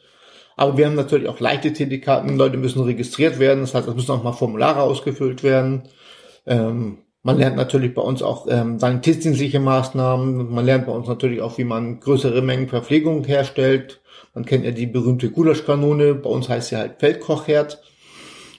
aber 0.56 0.78
wir 0.78 0.86
haben 0.86 0.96
natürlich 0.96 1.28
auch 1.28 1.40
leichte 1.40 1.74
Tätigkeiten. 1.74 2.38
Leute 2.38 2.58
müssen 2.58 2.82
registriert 2.82 3.40
werden. 3.40 3.62
Das 3.62 3.74
heißt, 3.74 3.88
es 3.88 3.96
müssen 3.96 4.12
auch 4.12 4.24
mal 4.24 4.34
Formulare 4.34 4.82
ausgefüllt 4.82 5.44
werden. 5.44 5.84
Ähm, 6.46 7.00
man 7.24 7.38
lernt 7.38 7.56
natürlich 7.56 7.94
bei 7.94 8.02
uns 8.02 8.22
auch 8.22 8.48
ähm, 8.50 8.80
sanitätsdienstliche 8.80 9.60
Maßnahmen. 9.60 10.54
Man 10.54 10.66
lernt 10.66 10.86
bei 10.86 10.92
uns 10.92 11.08
natürlich 11.08 11.42
auch, 11.42 11.58
wie 11.58 11.64
man 11.64 12.00
größere 12.00 12.42
Mengen 12.42 12.70
Verpflegung 12.70 13.24
herstellt. 13.26 14.02
Man 14.34 14.46
kennt 14.46 14.64
ja 14.64 14.72
die 14.72 14.86
berühmte 14.86 15.30
Gulaschkanone. 15.30 16.14
Bei 16.16 16.30
uns 16.30 16.48
heißt 16.48 16.70
sie 16.70 16.78
halt 16.78 17.00
Feldkochherd. 17.00 17.82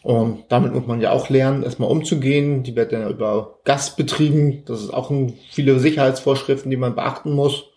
Und 0.03 0.45
damit 0.51 0.75
muss 0.75 0.87
man 0.87 1.01
ja 1.01 1.13
auch 1.13 1.31
lernen, 1.31 1.63
erstmal 1.63 1.91
umzugehen. 1.91 2.63
Die 2.63 2.77
wird 2.77 2.93
dann 2.93 3.09
über 3.09 3.59
Gas 3.65 3.97
betrieben. 3.97 4.65
Das 4.67 4.83
ist 4.83 4.93
auch 4.93 5.11
ein, 5.11 5.35
viele 5.51 5.79
Sicherheitsvorschriften, 5.79 6.71
die 6.71 6.77
man 6.77 6.95
beachten 6.95 7.33
muss. 7.33 7.71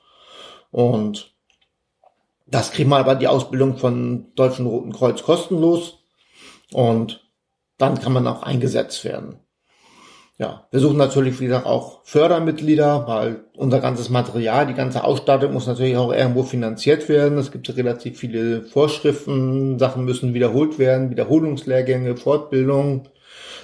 Und 0.71 1.33
das 2.51 2.71
kriegt 2.71 2.89
man 2.89 2.99
aber 2.99 3.15
die 3.15 3.27
Ausbildung 3.27 3.77
von 3.77 4.33
Deutschen 4.35 4.65
Roten 4.65 4.91
Kreuz 4.91 5.23
kostenlos. 5.23 5.99
Und 6.71 7.29
dann 7.77 7.99
kann 7.99 8.13
man 8.13 8.27
auch 8.27 8.43
eingesetzt 8.43 9.05
werden. 9.05 9.39
Ja, 10.37 10.67
wir 10.71 10.79
suchen 10.79 10.97
natürlich, 10.97 11.39
wie 11.41 11.47
gesagt, 11.47 11.65
auch 11.65 11.99
Fördermitglieder, 12.05 13.05
weil 13.07 13.43
unser 13.57 13.81
ganzes 13.81 14.09
Material, 14.09 14.67
die 14.67 14.73
ganze 14.73 15.03
Ausstattung 15.03 15.51
muss 15.51 15.67
natürlich 15.67 15.97
auch 15.97 16.13
irgendwo 16.13 16.43
finanziert 16.43 17.09
werden. 17.09 17.37
Es 17.37 17.51
gibt 17.51 17.75
relativ 17.75 18.17
viele 18.17 18.61
Vorschriften, 18.63 19.77
Sachen 19.79 20.05
müssen 20.05 20.33
wiederholt 20.33 20.79
werden, 20.79 21.09
Wiederholungslehrgänge, 21.09 22.15
Fortbildung, 22.15 23.09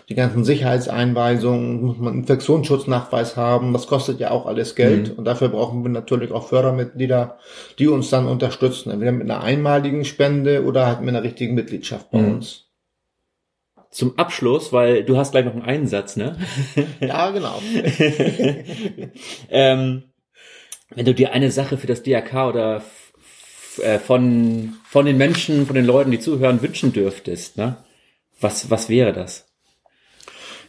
die 0.09 0.15
ganzen 0.15 0.43
Sicherheitseinweisungen, 0.43 1.81
muss 1.81 1.97
man 1.97 2.13
Infektionsschutznachweis 2.13 3.35
haben, 3.37 3.73
das 3.73 3.87
kostet 3.87 4.19
ja 4.19 4.31
auch 4.31 4.45
alles 4.45 4.75
Geld 4.75 5.09
mhm. 5.09 5.19
und 5.19 5.25
dafür 5.25 5.49
brauchen 5.49 5.83
wir 5.83 5.89
natürlich 5.89 6.31
auch 6.31 6.47
Fördermitglieder, 6.47 7.37
die 7.79 7.87
uns 7.87 8.09
dann 8.09 8.27
unterstützen, 8.27 8.91
entweder 8.91 9.11
mit 9.11 9.29
einer 9.29 9.41
einmaligen 9.41 10.05
Spende 10.05 10.63
oder 10.63 10.85
halt 10.85 11.01
mit 11.01 11.09
einer 11.09 11.23
richtigen 11.23 11.55
Mitgliedschaft 11.55 12.11
bei 12.11 12.19
mhm. 12.19 12.35
uns 12.35 12.65
zum 13.95 14.19
Abschluss, 14.19 14.73
weil 14.73 15.05
du 15.05 15.17
hast 15.17 15.31
gleich 15.31 15.45
noch 15.45 15.53
einen 15.53 15.61
Einsatz, 15.61 16.17
ne? 16.17 16.37
Ja, 16.99 17.31
genau. 17.31 17.61
ähm, 19.49 20.03
wenn 20.93 21.05
du 21.05 21.13
dir 21.13 21.31
eine 21.31 21.49
Sache 21.49 21.77
für 21.77 21.87
das 21.87 22.03
DRK 22.03 22.49
oder 22.49 22.83
äh, 23.81 23.97
von, 23.99 24.73
von 24.89 25.05
den 25.05 25.17
Menschen, 25.17 25.65
von 25.65 25.77
den 25.77 25.85
Leuten, 25.85 26.11
die 26.11 26.19
zuhören, 26.19 26.61
wünschen 26.61 26.91
dürftest, 26.91 27.57
ne? 27.57 27.77
Was, 28.41 28.69
was 28.69 28.89
wäre 28.89 29.13
das? 29.13 29.44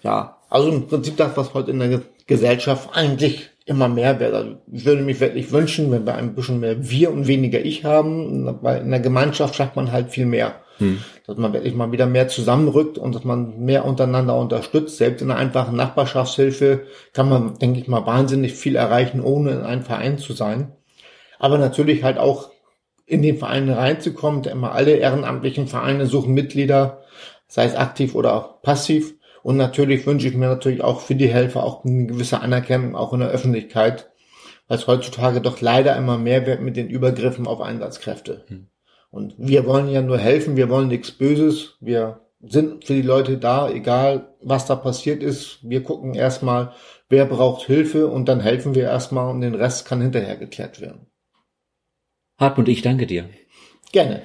Ja, 0.07 0.37
also 0.51 0.69
im 0.69 0.87
Prinzip 0.87 1.17
das, 1.17 1.37
was 1.37 1.53
heute 1.53 1.73
in 1.73 1.81
der 1.81 2.01
Gesellschaft 2.29 2.91
eigentlich 2.93 3.51
immer 3.65 3.89
mehr 3.89 4.21
wäre. 4.21 4.61
Ich 4.71 4.85
würde 4.85 5.03
mich 5.03 5.19
wirklich 5.19 5.51
wünschen, 5.51 5.91
wenn 5.91 6.07
wir 6.07 6.15
ein 6.15 6.37
bisschen 6.37 6.61
mehr 6.61 6.89
wir 6.89 7.11
und 7.11 7.27
weniger 7.27 7.59
ich 7.59 7.85
haben, 7.85 8.59
weil 8.63 8.83
in 8.83 8.91
der 8.93 9.01
Gemeinschaft 9.01 9.57
schafft 9.57 9.75
man 9.75 9.91
halt 9.91 10.11
viel 10.11 10.27
mehr. 10.27 10.61
Hm. 10.79 10.99
Dass 11.27 11.39
man 11.39 11.53
wirklich 11.53 11.75
mal 11.75 11.91
wieder 11.91 12.07
mehr 12.07 12.29
zusammenrückt 12.29 12.99
und 12.99 13.17
dass 13.17 13.25
man 13.25 13.65
mehr 13.65 13.85
untereinander 13.85 14.39
unterstützt. 14.39 14.99
Selbst 14.99 15.23
in 15.23 15.31
einer 15.33 15.41
einfachen 15.41 15.77
Nachbarschaftshilfe 15.77 16.85
kann 17.13 17.29
man, 17.29 17.59
denke 17.59 17.81
ich 17.81 17.89
mal, 17.89 18.07
wahnsinnig 18.07 18.55
viel 18.55 18.77
erreichen, 18.77 19.21
ohne 19.21 19.51
in 19.51 19.63
einem 19.63 19.83
Verein 19.83 20.19
zu 20.19 20.35
sein. 20.35 20.71
Aber 21.41 21.59
natürlich 21.59 22.05
halt 22.05 22.19
auch 22.19 22.51
in 23.07 23.23
den 23.23 23.39
Verein 23.39 23.69
reinzukommen, 23.69 24.43
denn 24.43 24.53
immer 24.53 24.71
alle 24.71 24.93
ehrenamtlichen 24.93 25.67
Vereine 25.67 26.07
suchen 26.07 26.33
Mitglieder, 26.33 27.03
sei 27.49 27.65
es 27.65 27.75
aktiv 27.75 28.15
oder 28.15 28.61
passiv. 28.63 29.16
Und 29.47 29.59
natürlich 29.59 30.05
wünsche 30.09 30.27
ich 30.27 30.35
mir 30.35 30.49
natürlich 30.49 30.83
auch 30.83 31.01
für 31.01 31.15
die 31.15 31.29
Helfer 31.29 31.63
auch 31.63 31.85
eine 31.85 32.07
gewisse 32.07 32.41
Anerkennung, 32.41 32.97
auch 32.97 33.13
in 33.13 33.21
der 33.21 33.29
Öffentlichkeit, 33.29 34.11
weil 34.67 34.77
es 34.77 34.89
heutzutage 34.89 35.41
doch 35.41 35.61
leider 35.61 35.95
immer 35.95 36.19
mehr 36.19 36.47
wird 36.47 36.63
mit 36.63 36.77
den 36.77 36.89
Übergriffen 36.89 37.47
auf 37.47 37.61
Einsatzkräfte. 37.61 38.45
Hm. 38.49 38.67
Und 39.13 39.35
wir 39.39 39.65
wollen 39.65 39.89
ja 39.89 40.03
nur 40.03 40.19
helfen, 40.19 40.57
wir 40.57 40.69
wollen 40.69 40.89
nichts 40.89 41.13
Böses, 41.13 41.77
wir 41.79 42.23
sind 42.41 42.87
für 42.87 42.95
die 42.95 43.03
Leute 43.03 43.39
da, 43.39 43.71
egal 43.71 44.35
was 44.43 44.67
da 44.67 44.75
passiert 44.75 45.23
ist. 45.23 45.61
Wir 45.63 45.85
gucken 45.85 46.15
erstmal, 46.15 46.73
wer 47.09 47.25
braucht 47.25 47.67
Hilfe 47.67 48.09
und 48.09 48.29
dann 48.29 48.41
helfen 48.41 48.75
wir 48.75 48.83
erstmal 48.83 49.31
und 49.31 49.43
den 49.43 49.55
Rest 49.55 49.87
kann 49.87 50.01
hinterher 50.01 50.39
geklärt 50.39 50.81
werden. 50.81 51.07
Hartmut, 52.37 52.67
ich 52.67 52.83
danke 52.83 53.07
dir. 53.07 53.31
Gerne. 53.93 54.23